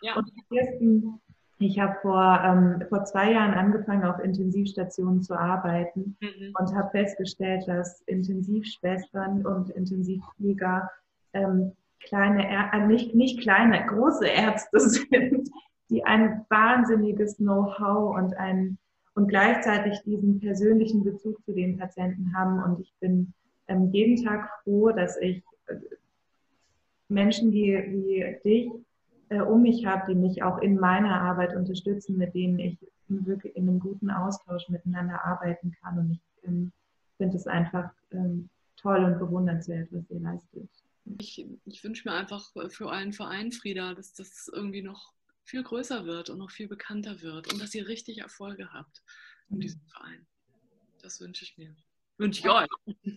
Ja. 0.00 0.16
Und 0.16 0.30
ersten, 0.50 1.20
ich 1.58 1.78
habe 1.78 1.96
vor, 2.00 2.40
ähm, 2.44 2.84
vor 2.88 3.04
zwei 3.04 3.32
Jahren 3.32 3.54
angefangen, 3.54 4.04
auf 4.04 4.20
Intensivstationen 4.20 5.22
zu 5.22 5.34
arbeiten 5.34 6.16
mhm. 6.20 6.54
und 6.58 6.74
habe 6.74 6.90
festgestellt, 6.90 7.64
dass 7.66 8.00
Intensivschwestern 8.02 9.44
und 9.44 9.70
Intensivpfleger 9.70 10.88
ähm, 11.32 11.72
kleine, 12.00 12.46
äh, 12.48 12.86
nicht, 12.86 13.14
nicht 13.14 13.40
kleine, 13.40 13.84
große 13.86 14.26
Ärzte 14.26 14.80
sind, 14.88 15.50
die 15.90 16.04
ein 16.04 16.46
wahnsinniges 16.48 17.36
Know-how 17.36 18.16
und 18.16 18.36
ein 18.36 18.78
und 19.14 19.26
gleichzeitig 19.26 20.00
diesen 20.04 20.38
persönlichen 20.38 21.02
Bezug 21.02 21.44
zu 21.44 21.52
den 21.52 21.76
Patienten 21.76 22.32
haben. 22.36 22.62
Und 22.62 22.80
ich 22.80 22.94
bin 23.00 23.34
ähm, 23.66 23.90
jeden 23.90 24.24
Tag 24.24 24.48
froh, 24.62 24.90
dass 24.90 25.16
ich 25.16 25.42
äh, 25.66 25.74
Menschen 27.08 27.52
wie, 27.52 27.72
wie 27.72 28.36
dich 28.44 28.70
äh, 29.30 29.40
um 29.40 29.62
mich 29.62 29.84
habe, 29.86 30.12
die 30.12 30.18
mich 30.18 30.42
auch 30.42 30.58
in 30.58 30.78
meiner 30.78 31.20
Arbeit 31.20 31.54
unterstützen, 31.56 32.16
mit 32.16 32.34
denen 32.34 32.58
ich 32.58 32.78
wirklich 33.08 33.56
in 33.56 33.68
einem 33.68 33.80
guten 33.80 34.10
Austausch 34.10 34.68
miteinander 34.68 35.24
arbeiten 35.24 35.74
kann. 35.80 35.98
Und 35.98 36.10
ich 36.12 36.20
ähm, 36.44 36.72
finde 37.16 37.36
es 37.36 37.46
einfach 37.46 37.90
ähm, 38.12 38.48
toll 38.76 39.04
und 39.04 39.18
bewundernswert, 39.18 39.88
was 39.90 40.10
ihr 40.10 40.20
leistet. 40.20 40.68
Ich, 41.18 41.46
ich 41.64 41.84
wünsche 41.84 42.08
mir 42.08 42.14
einfach 42.14 42.52
für 42.68 42.86
euren 42.86 43.12
Verein, 43.12 43.52
Frieda, 43.52 43.94
dass 43.94 44.12
das 44.12 44.50
irgendwie 44.52 44.82
noch 44.82 45.14
viel 45.42 45.62
größer 45.62 46.04
wird 46.04 46.28
und 46.28 46.38
noch 46.38 46.50
viel 46.50 46.68
bekannter 46.68 47.22
wird 47.22 47.50
und 47.50 47.60
dass 47.62 47.74
ihr 47.74 47.88
richtig 47.88 48.18
Erfolge 48.18 48.72
habt 48.72 49.02
in 49.48 49.56
mhm. 49.56 49.60
diesem 49.60 49.80
Verein. 49.86 50.26
Das 51.00 51.20
wünsche 51.20 51.44
ich 51.44 51.56
mir. 51.56 51.74
Wünsche 52.18 52.40
ich 52.40 52.50
euch. 52.50 52.68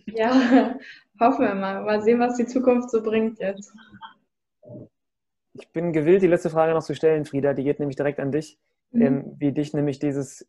Ja, 0.06 0.76
hoffen 1.20 1.44
wir 1.44 1.54
mal. 1.54 1.82
Mal 1.82 2.02
sehen, 2.02 2.20
was 2.20 2.36
die 2.36 2.46
Zukunft 2.46 2.90
so 2.90 3.02
bringt 3.02 3.38
jetzt. 3.40 3.72
Ich 5.54 5.68
bin 5.72 5.92
gewillt, 5.92 6.22
die 6.22 6.28
letzte 6.28 6.50
Frage 6.50 6.72
noch 6.72 6.84
zu 6.84 6.94
stellen, 6.94 7.24
Frieda. 7.24 7.52
Die 7.52 7.64
geht 7.64 7.80
nämlich 7.80 7.96
direkt 7.96 8.20
an 8.20 8.32
dich. 8.32 8.58
Mhm. 8.92 9.02
Ähm, 9.02 9.36
wie 9.38 9.52
dich 9.52 9.74
nämlich 9.74 9.98
dieses, 9.98 10.48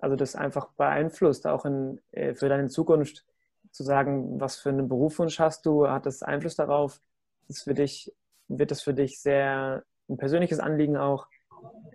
also 0.00 0.16
das 0.16 0.36
einfach 0.36 0.68
beeinflusst, 0.72 1.46
auch 1.46 1.64
in, 1.64 2.00
äh, 2.12 2.34
für 2.34 2.48
deine 2.48 2.68
Zukunft 2.68 3.24
zu 3.72 3.82
sagen, 3.82 4.40
was 4.40 4.56
für 4.56 4.68
einen 4.68 4.88
Berufswunsch 4.88 5.38
hast 5.40 5.66
du? 5.66 5.88
Hat 5.88 6.06
das 6.06 6.22
Einfluss 6.22 6.54
darauf? 6.54 7.00
Ist 7.48 7.64
für 7.64 7.74
dich, 7.74 8.12
wird 8.48 8.70
das 8.70 8.82
für 8.82 8.94
dich 8.94 9.20
sehr 9.20 9.82
ein 10.08 10.16
persönliches 10.18 10.60
Anliegen 10.60 10.96
auch? 10.96 11.26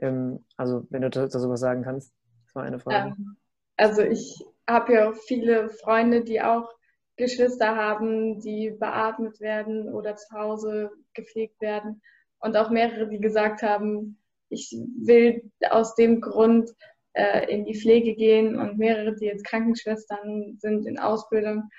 Ähm, 0.02 0.44
also, 0.58 0.86
wenn 0.90 1.02
du 1.02 1.10
darüber 1.10 1.58
sagen 1.58 1.84
kannst. 1.84 2.14
Das 2.46 2.56
war 2.56 2.64
eine 2.64 2.80
Frage. 2.80 3.16
Ähm, 3.18 3.38
also, 3.78 4.02
ich 4.02 4.44
habe 4.68 4.94
ja 4.94 5.10
auch 5.10 5.16
viele 5.16 5.70
Freunde, 5.70 6.24
die 6.24 6.42
auch 6.42 6.70
Geschwister 7.16 7.76
haben, 7.76 8.40
die 8.40 8.72
beatmet 8.72 9.40
werden 9.40 9.94
oder 9.94 10.16
zu 10.16 10.30
Hause 10.36 10.92
gepflegt 11.14 11.60
werden. 11.62 12.02
Und 12.40 12.56
auch 12.56 12.70
mehrere, 12.70 13.08
die 13.08 13.20
gesagt 13.20 13.64
haben, 13.64 14.20
ich 14.50 14.76
will 15.00 15.52
aus 15.70 15.96
dem 15.96 16.22
Grund 16.22 16.70
äh, 17.14 17.52
in 17.52 17.66
die 17.66 17.76
Pflege 17.76 18.14
gehen 18.16 18.56
und 18.56 18.78
mehrere, 18.78 19.16
die 19.16 19.26
jetzt 19.26 19.46
Krankenschwestern 19.46 20.58
sind 20.60 20.86
in 20.86 21.00
Ausbildung. 21.00 21.70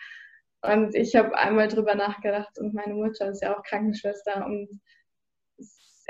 Und 0.63 0.97
ich 0.97 1.15
habe 1.15 1.39
einmal 1.39 1.69
drüber 1.69 1.95
nachgedacht 1.95 2.59
und 2.59 2.75
meine 2.75 2.95
Mutter 2.95 3.29
ist 3.29 3.43
ja 3.43 3.57
auch 3.57 3.63
Krankenschwester 3.63 4.45
und 4.45 4.81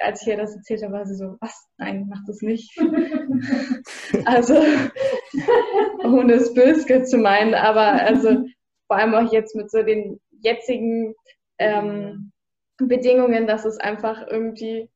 als 0.01 0.23
ich 0.23 0.29
ihr 0.29 0.37
das 0.37 0.55
erzählt 0.55 0.83
habe, 0.83 0.93
war 0.95 1.07
sie 1.07 1.17
so, 1.17 1.37
was? 1.41 1.67
Nein, 1.77 2.07
mach 2.09 2.21
das 2.27 2.41
nicht. 2.41 2.71
also, 4.25 4.55
ohne 6.13 6.35
es 6.35 6.55
böse 6.55 7.03
zu 7.03 7.19
meinen, 7.19 7.55
aber 7.55 7.81
also 7.81 8.45
vor 8.87 8.97
allem 8.97 9.15
auch 9.15 9.33
jetzt 9.33 9.55
mit 9.55 9.71
so 9.71 9.83
den 9.83 10.21
jetzigen 10.41 11.15
ähm, 11.59 12.33
Bedingungen, 12.79 13.47
dass 13.47 13.65
es 13.65 13.79
einfach 13.79 14.27
irgendwie 14.29 14.89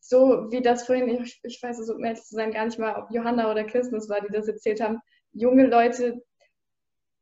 so 0.00 0.50
wie 0.50 0.60
das 0.60 0.86
vorhin, 0.86 1.08
ich, 1.08 1.40
ich 1.42 1.62
weiß 1.62 1.78
es, 1.78 1.90
um 1.90 2.04
ehrlich 2.04 2.22
zu 2.22 2.34
sein, 2.34 2.52
gar 2.52 2.66
nicht 2.66 2.78
mal, 2.78 2.96
ob 2.96 3.10
Johanna 3.10 3.50
oder 3.50 3.66
es 3.66 4.08
war, 4.08 4.20
die 4.20 4.32
das 4.32 4.46
erzählt 4.46 4.80
haben, 4.80 5.00
junge 5.32 5.66
Leute, 5.66 6.22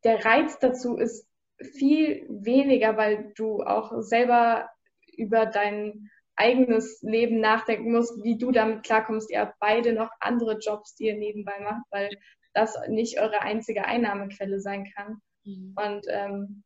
der 0.04 0.24
Reiz 0.24 0.58
dazu 0.58 0.96
ist 0.96 1.26
viel 1.58 2.26
weniger, 2.28 2.96
weil 2.96 3.32
du 3.36 3.62
auch 3.62 4.02
selber 4.02 4.68
über 5.16 5.46
dein 5.46 6.10
eigenes 6.34 7.00
Leben 7.02 7.40
nachdenken 7.40 7.92
musst, 7.92 8.22
wie 8.24 8.36
du 8.36 8.50
damit 8.50 8.82
klarkommst. 8.82 9.30
Ihr 9.30 9.40
habt 9.40 9.60
beide 9.60 9.92
noch 9.92 10.10
andere 10.18 10.58
Jobs, 10.58 10.94
die 10.96 11.06
ihr 11.06 11.16
nebenbei 11.16 11.60
macht, 11.60 11.84
weil 11.90 12.10
das 12.54 12.76
nicht 12.88 13.20
eure 13.20 13.42
einzige 13.42 13.84
Einnahmequelle 13.84 14.60
sein 14.60 14.90
kann. 14.94 15.20
Mhm. 15.44 15.74
Und 15.76 16.06
ähm, 16.08 16.62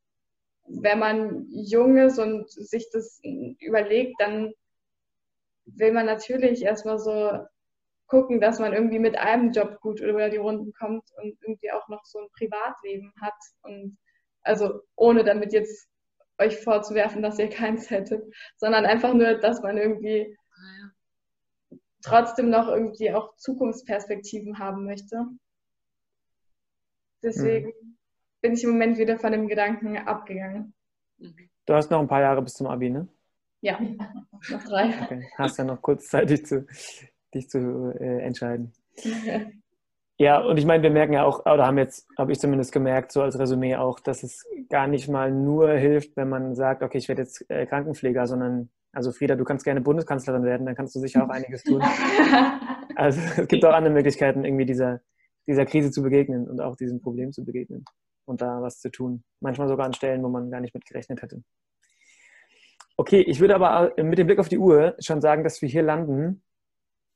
wenn 0.68 0.98
man 0.98 1.46
jung 1.50 1.96
ist 1.96 2.18
und 2.18 2.50
sich 2.50 2.88
das 2.90 3.20
überlegt, 3.22 4.14
dann 4.18 4.52
will 5.64 5.92
man 5.92 6.06
natürlich 6.06 6.62
erstmal 6.62 6.98
so 6.98 7.46
gucken, 8.06 8.40
dass 8.40 8.58
man 8.58 8.72
irgendwie 8.72 8.98
mit 8.98 9.16
einem 9.16 9.52
Job 9.52 9.80
gut 9.80 10.00
über 10.00 10.30
die 10.30 10.36
Runden 10.36 10.72
kommt 10.72 11.04
und 11.16 11.36
irgendwie 11.42 11.72
auch 11.72 11.88
noch 11.88 12.04
so 12.04 12.20
ein 12.20 12.28
Privatleben 12.36 13.12
hat. 13.20 13.34
Und 13.62 13.98
also 14.42 14.80
ohne 14.94 15.24
damit 15.24 15.52
jetzt 15.52 15.88
euch 16.38 16.58
vorzuwerfen, 16.58 17.22
dass 17.22 17.38
ihr 17.38 17.48
keins 17.48 17.90
hättet, 17.90 18.22
sondern 18.56 18.86
einfach 18.86 19.12
nur, 19.14 19.34
dass 19.34 19.62
man 19.62 19.76
irgendwie 19.76 20.36
ah, 20.54 20.90
trotzdem 22.02 22.50
noch 22.50 22.68
irgendwie 22.68 23.12
auch 23.12 23.34
Zukunftsperspektiven 23.36 24.58
haben 24.58 24.84
möchte. 24.84 25.26
Deswegen 27.26 27.66
mhm. 27.66 27.96
bin 28.40 28.52
ich 28.52 28.62
im 28.62 28.70
Moment 28.70 28.98
wieder 28.98 29.18
von 29.18 29.32
dem 29.32 29.48
Gedanken 29.48 29.98
abgegangen. 29.98 30.72
Du 31.66 31.74
hast 31.74 31.90
noch 31.90 31.98
ein 31.98 32.06
paar 32.06 32.20
Jahre 32.20 32.40
bis 32.40 32.54
zum 32.54 32.68
Abi, 32.68 32.88
ne? 32.88 33.08
Ja, 33.60 33.80
noch 34.50 34.64
drei. 34.64 34.94
Okay. 35.02 35.28
Hast 35.36 35.58
ja 35.58 35.64
noch 35.64 35.82
kurz 35.82 36.06
Zeit, 36.06 36.30
dich 36.30 36.46
zu, 36.46 36.66
dich 37.34 37.48
zu 37.48 37.92
äh, 37.98 38.22
entscheiden. 38.22 38.72
Ja, 40.18 40.38
und 40.38 40.56
ich 40.56 40.64
meine, 40.64 40.82
wir 40.82 40.88
merken 40.88 41.12
ja 41.12 41.24
auch, 41.24 41.40
oder 41.40 41.66
haben 41.66 41.76
jetzt, 41.76 42.08
habe 42.16 42.32
ich 42.32 42.38
zumindest 42.38 42.72
gemerkt, 42.72 43.12
so 43.12 43.20
als 43.20 43.38
Resümee 43.38 43.76
auch, 43.76 44.00
dass 44.00 44.22
es 44.22 44.46
gar 44.70 44.86
nicht 44.86 45.08
mal 45.10 45.30
nur 45.30 45.70
hilft, 45.72 46.16
wenn 46.16 46.30
man 46.30 46.54
sagt, 46.54 46.82
okay, 46.82 46.96
ich 46.96 47.08
werde 47.08 47.20
jetzt 47.20 47.44
äh, 47.50 47.66
Krankenpfleger, 47.66 48.26
sondern 48.26 48.70
Also 48.94 49.12
Frieda, 49.12 49.34
du 49.34 49.44
kannst 49.44 49.66
gerne 49.66 49.82
Bundeskanzlerin 49.82 50.42
werden, 50.42 50.64
dann 50.64 50.74
kannst 50.74 50.94
du 50.94 51.00
sicher 51.00 51.22
auch 51.22 51.28
einiges 51.28 51.64
tun. 51.64 51.82
Also 52.98 53.20
es 53.36 53.48
gibt 53.48 53.62
auch 53.66 53.74
andere 53.74 53.92
Möglichkeiten, 53.92 54.46
irgendwie 54.46 54.64
dieser, 54.64 55.02
dieser 55.46 55.66
Krise 55.66 55.90
zu 55.90 56.02
begegnen 56.02 56.48
und 56.48 56.60
auch 56.60 56.76
diesem 56.76 57.00
Problem 57.00 57.32
zu 57.32 57.44
begegnen 57.44 57.84
und 58.24 58.40
da 58.40 58.60
was 58.60 58.80
zu 58.80 58.90
tun. 58.90 59.24
Manchmal 59.40 59.68
sogar 59.68 59.86
an 59.86 59.94
Stellen, 59.94 60.22
wo 60.22 60.28
man 60.28 60.50
gar 60.50 60.60
nicht 60.60 60.74
mit 60.74 60.86
gerechnet 60.86 61.22
hätte. 61.22 61.42
Okay, 62.96 63.20
ich 63.20 63.40
würde 63.40 63.54
aber 63.54 63.92
mit 64.02 64.18
dem 64.18 64.26
Blick 64.26 64.38
auf 64.38 64.48
die 64.48 64.58
Uhr 64.58 64.94
schon 64.98 65.20
sagen, 65.20 65.44
dass 65.44 65.60
wir 65.60 65.68
hier 65.68 65.82
landen 65.82 66.42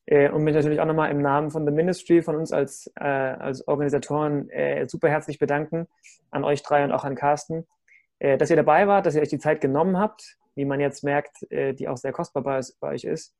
äh, 0.06 0.30
und 0.30 0.44
mich 0.44 0.54
natürlich 0.54 0.80
auch 0.80 0.86
nochmal 0.86 1.10
im 1.10 1.22
Namen 1.22 1.50
von 1.50 1.64
The 1.64 1.72
Ministry, 1.72 2.22
von 2.22 2.36
uns 2.36 2.52
als, 2.52 2.90
äh, 2.96 3.04
als 3.04 3.66
Organisatoren 3.66 4.50
äh, 4.50 4.86
super 4.88 5.08
herzlich 5.08 5.38
bedanken 5.38 5.88
an 6.30 6.44
euch 6.44 6.62
drei 6.62 6.84
und 6.84 6.92
auch 6.92 7.04
an 7.04 7.14
Carsten, 7.14 7.66
äh, 8.18 8.36
dass 8.36 8.50
ihr 8.50 8.56
dabei 8.56 8.86
wart, 8.88 9.06
dass 9.06 9.14
ihr 9.14 9.22
euch 9.22 9.30
die 9.30 9.38
Zeit 9.38 9.60
genommen 9.62 9.98
habt, 9.98 10.36
wie 10.54 10.66
man 10.66 10.80
jetzt 10.80 11.02
merkt, 11.02 11.50
äh, 11.50 11.72
die 11.72 11.88
auch 11.88 11.96
sehr 11.96 12.12
kostbar 12.12 12.42
bei, 12.42 12.60
bei 12.80 12.88
euch 12.90 13.04
ist. 13.04 13.34